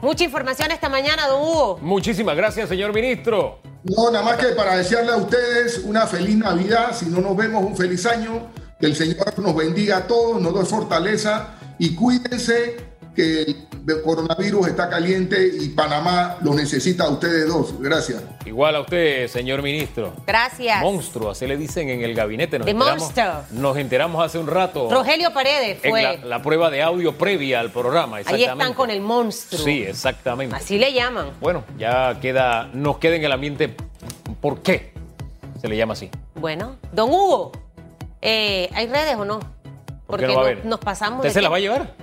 Mucha 0.01 0.23
información 0.23 0.71
esta 0.71 0.89
mañana, 0.89 1.27
don 1.27 1.41
Hugo. 1.41 1.77
Muchísimas 1.81 2.35
gracias, 2.35 2.67
señor 2.67 2.91
ministro. 2.91 3.59
No, 3.83 4.11
nada 4.11 4.25
más 4.25 4.37
que 4.37 4.47
para 4.47 4.75
desearle 4.75 5.11
a 5.11 5.17
ustedes 5.17 5.79
una 5.85 6.07
feliz 6.07 6.35
Navidad. 6.37 6.95
Si 6.95 7.05
no 7.05 7.21
nos 7.21 7.37
vemos, 7.37 7.63
un 7.63 7.77
feliz 7.77 8.05
año. 8.05 8.47
Que 8.79 8.87
el 8.87 8.95
Señor 8.95 9.37
nos 9.37 9.55
bendiga 9.55 9.97
a 9.97 10.07
todos, 10.07 10.41
nos 10.41 10.57
dé 10.57 10.65
fortaleza 10.65 11.49
y 11.77 11.93
cuídense 11.93 12.77
que 13.15 13.41
el 13.41 14.01
coronavirus 14.03 14.67
está 14.67 14.89
caliente 14.89 15.51
y 15.59 15.69
Panamá 15.69 16.37
lo 16.41 16.53
necesita 16.53 17.05
a 17.05 17.09
ustedes 17.09 17.47
dos. 17.47 17.79
Gracias. 17.79 18.23
Igual 18.45 18.75
a 18.75 18.81
usted, 18.81 19.27
señor 19.27 19.61
ministro. 19.61 20.13
Gracias. 20.25 20.81
Monstruo, 20.81 21.31
así 21.31 21.47
le 21.47 21.57
dicen 21.57 21.89
en 21.89 22.03
el 22.03 22.13
gabinete. 22.13 22.59
Nos, 22.59 22.67
enteramos, 22.67 23.51
nos 23.51 23.77
enteramos 23.77 24.25
hace 24.25 24.37
un 24.37 24.47
rato. 24.47 24.89
Rogelio 24.89 25.33
Paredes 25.33 25.79
fue. 25.81 26.19
la, 26.23 26.41
prueba 26.41 26.69
de 26.69 26.81
audio 26.81 27.17
previa 27.17 27.59
al 27.59 27.71
programa. 27.71 28.17
Ahí 28.25 28.43
están 28.43 28.73
con 28.73 28.89
el 28.89 29.01
monstruo. 29.01 29.63
Sí, 29.63 29.83
exactamente. 29.83 30.55
Así 30.55 30.77
le 30.77 30.93
llaman. 30.93 31.31
Bueno, 31.39 31.63
ya 31.77 32.19
queda, 32.19 32.69
nos 32.73 32.97
queda 32.97 33.15
en 33.15 33.23
el 33.23 33.31
ambiente. 33.31 33.75
¿Por 34.39 34.61
qué 34.61 34.93
se 35.59 35.67
le 35.67 35.77
llama 35.77 35.93
así? 35.93 36.09
Bueno, 36.35 36.77
don 36.91 37.09
Hugo, 37.09 37.51
eh, 38.21 38.69
¿hay 38.73 38.87
redes 38.87 39.15
o 39.15 39.25
no? 39.25 39.39
Porque 40.07 40.27
no 40.27 40.43
nos 40.63 40.79
pasamos. 40.79 41.19
¿Usted 41.19 41.33
se 41.33 41.41
la 41.41 41.49
va 41.49 41.57
a 41.57 41.59
llevar? 41.59 42.00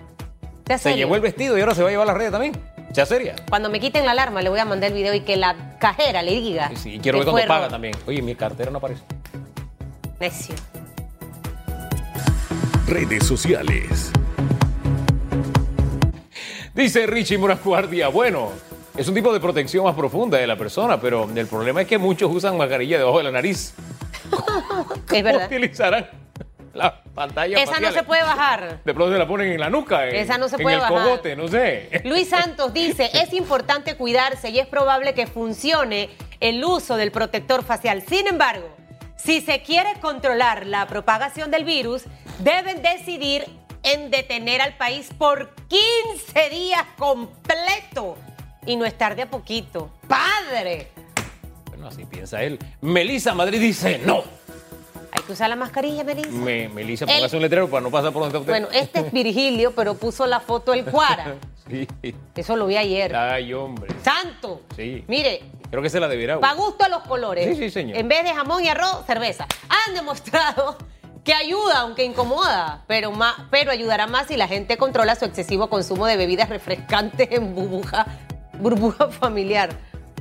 Se 0.77 0.97
llevó 0.97 1.15
el 1.15 1.21
vestido 1.23 1.57
y 1.57 1.61
ahora 1.61 1.75
se 1.75 1.83
va 1.83 1.89
a 1.89 1.91
llevar 1.91 2.07
la 2.07 2.15
red 2.15 2.31
también. 2.31 2.53
¿Ya 2.93 3.07
seria? 3.07 3.37
Cuando 3.49 3.71
me 3.71 3.81
quiten 3.81 4.05
la 4.05 4.13
alarma 4.13 4.43
le 4.43 4.49
voy 4.49 4.59
a 4.59 4.65
mandar 4.65 4.91
el 4.91 4.97
video 4.97 5.15
y 5.15 5.21
que 5.21 5.37
la 5.37 5.79
cajera 5.79 6.23
le 6.23 6.33
diga. 6.33 6.71
Sí, 6.75 6.95
y 6.95 6.99
quiero 6.99 7.19
ver 7.19 7.29
cuando 7.29 7.47
paga 7.47 7.69
también. 7.69 7.95
Oye, 8.07 8.21
mi 8.23 8.35
cartera 8.35 8.71
no 8.71 8.79
aparece. 8.79 9.03
Necio. 10.21 10.55
Redes 12.87 13.25
sociales. 13.25 14.11
Dice 16.75 17.07
Richie 17.07 17.39
Moracuardia, 17.39 18.09
bueno, 18.09 18.51
es 18.97 19.09
un 19.09 19.15
tipo 19.15 19.33
de 19.33 19.41
protección 19.41 19.85
más 19.85 19.95
profunda 19.95 20.39
de 20.39 20.47
la 20.47 20.57
persona, 20.57 21.01
pero 21.01 21.29
el 21.35 21.47
problema 21.47 21.83
es 21.83 21.89
que 21.89 21.99
muchos 21.99 22.35
usan 22.35 22.57
mascarilla 22.57 22.99
debajo 22.99 23.19
de 23.19 23.25
la 23.25 23.31
nariz. 23.31 23.75
es 25.13 25.25
verdad. 25.25 25.47
utilizarán 25.47 26.09
la 26.79 27.03
pantalla. 27.15 27.59
Esa 27.61 27.81
no 27.81 27.93
se 27.93 28.03
puede 28.03 28.23
bajar. 28.23 28.83
De 28.85 28.95
pronto 28.95 29.13
se 29.13 29.19
la 29.19 29.27
ponen 29.27 29.53
en 29.53 29.61
la 29.61 29.69
nuca. 29.69 30.07
Esa 30.07 30.39
no 30.39 30.49
se 30.49 30.59
puede 30.59 30.77
en 30.77 30.83
el 30.83 30.89
cogote, 30.89 31.37
no 31.37 31.49
sé. 31.49 32.03
Luis 32.05 32.31
Santos 32.31 32.73
dice: 32.73 33.11
es 33.15 33.33
importante 33.33 33.97
cuidarse 33.97 34.51
y 34.51 34.59
es 34.59 34.67
probable 34.67 35.15
que 35.15 35.27
funcione 35.27 36.11
el 36.41 36.65
uso 36.65 36.97
del 36.97 37.11
protector 37.11 37.65
facial. 37.65 38.03
Sin 38.09 38.27
embargo, 38.27 38.69
si 39.17 39.41
se 39.41 39.63
quiere 39.63 39.95
controlar 40.01 40.67
la 40.67 40.87
propagación 40.87 41.51
del 41.51 41.65
virus, 41.65 42.05
deben 42.39 42.81
decidir 42.83 43.45
en 43.83 44.11
detener 44.11 44.61
al 44.61 44.77
país 44.77 45.11
por 45.17 45.55
15 45.69 46.51
días 46.51 46.85
completo 46.97 48.17
y 48.67 48.77
no 48.77 48.85
estar 48.85 49.17
de 49.17 49.23
a 49.23 49.31
poquito. 49.31 49.91
¡Padre! 50.07 50.89
Bueno, 51.69 51.89
así 51.89 52.05
piensa 52.05 52.43
él. 52.43 52.59
Melissa 52.81 53.35
Madrid 53.35 53.61
dice 53.61 54.01
no. 54.05 54.38
Hay 55.19 55.25
que 55.25 55.33
usar 55.33 55.51
la 55.51 55.57
mascarilla, 55.57 56.05
Melissa. 56.05 56.31
Me, 56.31 56.69
Melissa, 56.69 57.05
póngase 57.05 57.35
un 57.37 57.43
letrero 57.43 57.69
para 57.69 57.81
no 57.81 57.91
pasar 57.91 58.13
por 58.13 58.23
donde 58.23 58.39
usted. 58.39 58.53
Bueno, 58.53 58.69
este 58.73 59.01
es 59.01 59.13
Virgilio, 59.13 59.73
pero 59.75 59.95
puso 59.95 60.27
la 60.29 60.39
foto 60.39 60.71
del 60.73 60.85
Cuara. 60.85 61.35
sí. 61.69 61.89
Eso 62.37 62.55
lo 62.55 62.67
vi 62.67 62.77
ayer. 62.77 63.17
Ay, 63.17 63.53
hombre. 63.53 63.93
¡Santo! 64.03 64.63
Sí. 64.77 65.05
Mire. 65.09 65.43
Creo 65.71 65.83
que 65.83 65.91
se 65.91 65.99
la 65.99 66.07
deberá. 66.07 66.39
Pa' 66.39 66.55
gusto 66.55 66.85
a 66.85 66.89
los 66.89 67.03
colores. 67.03 67.45
Sí, 67.49 67.65
sí, 67.65 67.71
señor. 67.71 67.99
En 67.99 68.07
vez 68.07 68.23
de 68.23 68.33
jamón 68.33 68.65
y 68.65 68.69
arroz, 68.69 69.05
cerveza. 69.07 69.47
Han 69.69 69.95
demostrado 69.95 70.79
que 71.25 71.35
ayuda, 71.35 71.81
aunque 71.81 72.05
incomoda, 72.05 72.85
pero, 72.87 73.11
más, 73.11 73.35
pero 73.51 73.73
ayudará 73.73 74.07
más 74.07 74.29
si 74.29 74.37
la 74.37 74.47
gente 74.47 74.79
controla 74.79 75.17
su 75.17 75.25
excesivo 75.25 75.69
consumo 75.69 76.07
de 76.07 76.17
bebidas 76.17 76.49
refrescantes 76.49 77.29
en 77.33 77.55
burbuja, 77.57 78.07
burbuja 78.55 79.09
familiar. 79.09 79.71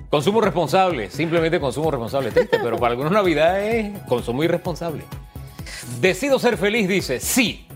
Consumo 0.10 0.40
responsable, 0.40 1.12
simplemente 1.12 1.60
consumo 1.60 1.92
responsable. 1.92 2.32
Triste, 2.32 2.60
pero 2.64 2.78
para 2.78 2.92
algunas 2.92 3.12
navidades 3.12 4.00
consumo 4.08 4.44
irresponsable. 4.44 5.04
Decido 6.00 6.40
ser 6.40 6.58
feliz, 6.58 6.88
dice, 6.88 7.20
sí. 7.20 7.68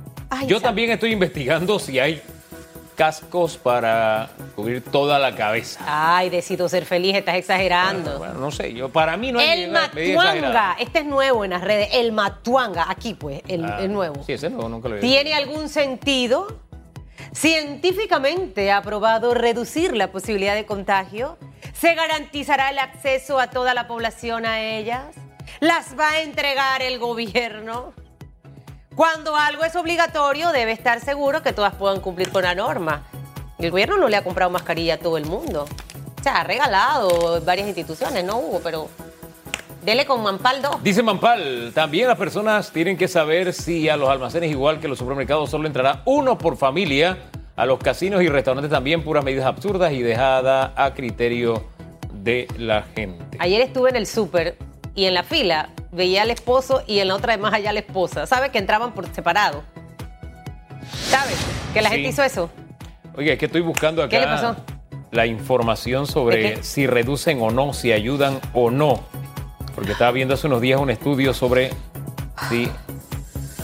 Yo 0.47 0.61
también 0.61 0.91
estoy 0.91 1.11
investigando 1.11 1.77
si 1.77 1.99
hay 1.99 2.21
cascos 2.95 3.57
para 3.57 4.29
cubrir 4.55 4.81
toda 4.81 5.19
la 5.19 5.35
cabeza. 5.35 5.81
Ay, 5.85 6.29
decido 6.29 6.69
ser 6.69 6.85
feliz, 6.85 7.15
estás 7.15 7.35
exagerando. 7.35 8.17
Bueno, 8.17 8.35
no 8.35 8.51
sé, 8.51 8.73
yo 8.73 8.87
para 8.89 9.17
mí 9.17 9.31
no 9.31 9.39
hay 9.39 9.63
El 9.63 9.71
matuanga, 9.71 10.77
este 10.79 10.99
es 10.99 11.05
nuevo 11.05 11.43
en 11.43 11.51
las 11.51 11.61
redes, 11.63 11.89
el 11.93 12.13
matuanga, 12.13 12.85
aquí 12.89 13.13
pues, 13.13 13.41
el, 13.49 13.65
ah, 13.65 13.79
el 13.81 13.91
nuevo. 13.91 14.23
Sí, 14.23 14.33
ese 14.33 14.49
nuevo, 14.49 14.69
nunca 14.69 14.87
lo 14.87 14.95
he 14.95 14.99
visto. 14.99 15.13
¿Tiene 15.13 15.33
algún 15.33 15.67
sentido? 15.67 16.59
Científicamente 17.33 18.71
ha 18.71 18.81
probado 18.81 19.33
reducir 19.33 19.95
la 19.97 20.11
posibilidad 20.11 20.55
de 20.55 20.65
contagio 20.65 21.37
¿Se 21.81 21.95
garantizará 21.95 22.69
el 22.69 22.77
acceso 22.77 23.39
a 23.39 23.47
toda 23.47 23.73
la 23.73 23.87
población 23.87 24.45
a 24.45 24.61
ellas? 24.61 25.15
¿Las 25.61 25.99
va 25.99 26.11
a 26.11 26.21
entregar 26.21 26.83
el 26.83 26.99
gobierno? 26.99 27.93
Cuando 28.95 29.35
algo 29.35 29.63
es 29.63 29.75
obligatorio, 29.75 30.51
debe 30.51 30.73
estar 30.73 30.99
seguro 30.99 31.41
que 31.41 31.53
todas 31.53 31.73
puedan 31.73 31.99
cumplir 31.99 32.29
con 32.29 32.43
la 32.43 32.53
norma. 32.53 33.07
El 33.57 33.71
gobierno 33.71 33.97
no 33.97 34.09
le 34.09 34.15
ha 34.15 34.23
comprado 34.23 34.51
mascarilla 34.51 34.93
a 34.93 34.97
todo 34.97 35.17
el 35.17 35.25
mundo. 35.25 35.65
O 36.19 36.23
sea, 36.23 36.41
ha 36.41 36.43
regalado 36.43 37.41
varias 37.41 37.67
instituciones, 37.67 38.23
no 38.23 38.37
hubo, 38.37 38.59
pero 38.59 38.87
dele 39.83 40.05
con 40.05 40.21
Mampal 40.21 40.61
2. 40.61 40.83
Dice 40.83 41.01
Mampal, 41.01 41.71
también 41.73 42.07
las 42.07 42.17
personas 42.19 42.71
tienen 42.71 42.95
que 42.95 43.07
saber 43.07 43.53
si 43.53 43.89
a 43.89 43.97
los 43.97 44.07
almacenes, 44.07 44.51
igual 44.51 44.79
que 44.79 44.87
los 44.87 44.99
supermercados, 44.99 45.49
solo 45.49 45.65
entrará 45.65 46.03
uno 46.05 46.37
por 46.37 46.57
familia. 46.57 47.17
A 47.55 47.65
los 47.65 47.79
casinos 47.79 48.21
y 48.23 48.29
restaurantes 48.29 48.71
también 48.71 49.03
puras 49.03 49.23
medidas 49.23 49.45
absurdas 49.45 49.91
y 49.93 50.01
dejada 50.01 50.73
a 50.75 50.93
criterio 50.93 51.63
de 52.13 52.47
la 52.57 52.83
gente. 52.95 53.37
Ayer 53.39 53.61
estuve 53.61 53.89
en 53.89 53.95
el 53.97 54.07
súper 54.07 54.57
y 54.95 55.05
en 55.05 55.13
la 55.13 55.23
fila 55.23 55.69
veía 55.91 56.21
al 56.23 56.31
esposo 56.31 56.83
y 56.87 56.99
en 56.99 57.09
la 57.09 57.15
otra 57.15 57.33
de 57.35 57.41
más 57.41 57.53
allá 57.53 57.73
la 57.73 57.79
esposa. 57.81 58.25
¿Sabe 58.25 58.49
que 58.51 58.57
entraban 58.57 58.93
por 58.93 59.05
separado? 59.13 59.63
¿Sabe 61.09 61.31
que 61.73 61.81
la 61.81 61.89
Sí. 61.89 61.95
gente 61.95 62.09
hizo 62.09 62.23
eso? 62.23 62.49
Oye, 63.15 63.33
es 63.33 63.39
que 63.39 63.45
estoy 63.47 63.61
buscando 63.61 64.01
acá 64.01 64.09
¿Qué 64.09 64.19
le 64.19 64.25
pasó? 64.27 64.55
la 65.11 65.25
información 65.25 66.05
¿De 66.05 66.11
sobre 66.11 66.63
si 66.63 66.87
reducen 66.87 67.41
o 67.41 67.51
no, 67.51 67.73
si 67.73 67.91
ayudan 67.91 68.39
o 68.53 68.71
no. 68.71 69.01
Porque 69.75 69.91
estaba 69.91 70.11
viendo 70.11 70.33
hace 70.33 70.47
unos 70.47 70.61
días 70.61 70.79
un 70.79 70.89
estudio 70.89 71.33
sobre 71.33 71.71
si, 72.49 72.69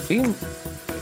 sí, 0.08 0.22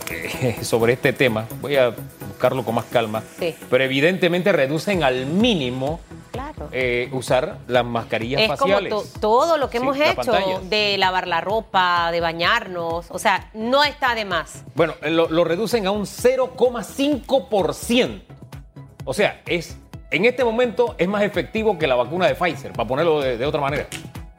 eh, 0.11 0.57
sobre 0.63 0.93
este 0.93 1.13
tema. 1.13 1.45
Voy 1.61 1.75
a 1.75 1.93
buscarlo 2.35 2.63
con 2.63 2.75
más 2.75 2.85
calma. 2.85 3.23
Sí. 3.39 3.55
Pero 3.69 3.83
evidentemente 3.83 4.51
reducen 4.51 5.03
al 5.03 5.25
mínimo 5.25 5.99
Claro. 6.33 6.67
eh, 6.73 7.07
usar 7.13 7.59
las 7.67 7.85
mascarillas 7.85 8.41
es 8.41 8.47
como 8.47 8.57
faciales. 8.73 8.89
to- 8.89 9.05
todo 9.21 9.57
lo 9.57 9.69
que 9.69 9.77
Sí, 9.79 9.83
hemos 9.83 9.97
hecho, 9.97 10.61
de 10.69 10.97
lavar 10.97 11.27
la 11.29 11.39
ropa, 11.39 12.11
de 12.11 12.19
bañarnos, 12.19 13.05
o 13.09 13.17
sea, 13.19 13.49
no 13.53 13.85
está 13.85 14.15
de 14.15 14.25
más. 14.25 14.63
Bueno, 14.75 14.95
lo, 15.01 15.29
lo 15.29 15.45
reducen 15.45 15.87
a 15.87 15.91
un 15.91 16.05
0,5%. 16.05 18.21
O 19.05 19.13
sea, 19.13 19.41
es 19.45 19.77
en 20.11 20.25
este 20.25 20.43
momento 20.43 20.95
es 20.97 21.07
más 21.07 21.23
efectivo 21.23 21.77
que 21.79 21.87
la 21.87 21.95
vacuna 21.95 22.27
de 22.27 22.35
Pfizer, 22.35 22.73
para 22.73 22.85
ponerlo 22.87 23.21
de, 23.21 23.37
de 23.37 23.45
otra 23.45 23.61
manera. 23.61 23.87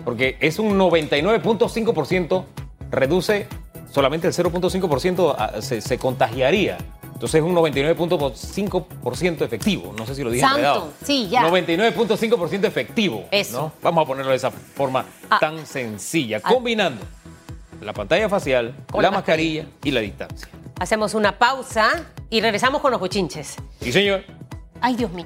Porque 0.04 0.36
es 0.40 0.58
un 0.58 0.78
99.5%, 0.78 2.44
reduce 2.90 3.46
solamente 3.90 4.26
el 4.28 4.34
0.5% 4.34 5.34
a- 5.38 5.62
se, 5.62 5.80
se 5.80 5.96
contagiaría. 5.98 6.76
Entonces 7.16 7.36
es 7.36 7.42
un 7.42 7.54
99.5% 7.54 9.42
efectivo. 9.42 9.94
No 9.96 10.04
sé 10.06 10.14
si 10.14 10.22
lo 10.22 10.30
dije 10.30 10.42
Santo, 10.42 10.56
enredado. 10.58 10.92
sí, 11.02 11.28
ya. 11.30 11.42
99.5% 11.48 12.64
efectivo. 12.66 13.24
Eso. 13.30 13.58
¿no? 13.58 13.72
Vamos 13.82 14.04
a 14.04 14.06
ponerlo 14.06 14.30
de 14.32 14.36
esa 14.36 14.50
forma 14.50 15.06
Ah. 15.30 15.38
tan 15.40 15.66
sencilla, 15.66 16.40
Ah. 16.44 16.48
combinando 16.52 17.02
la 17.80 17.94
pantalla 17.94 18.28
facial, 18.28 18.74
Con 18.90 19.02
la 19.02 19.08
la 19.10 19.16
mascarilla 19.16 19.64
y 19.82 19.90
la 19.92 20.00
distancia. 20.00 20.46
Hacemos 20.78 21.14
una 21.14 21.38
pausa 21.38 22.04
y 22.28 22.42
regresamos 22.42 22.82
con 22.82 22.90
los 22.90 23.00
bochinches. 23.00 23.56
Sí, 23.80 23.92
señor. 23.92 24.22
Ay, 24.82 24.94
Dios 24.96 25.10
mío. 25.12 25.24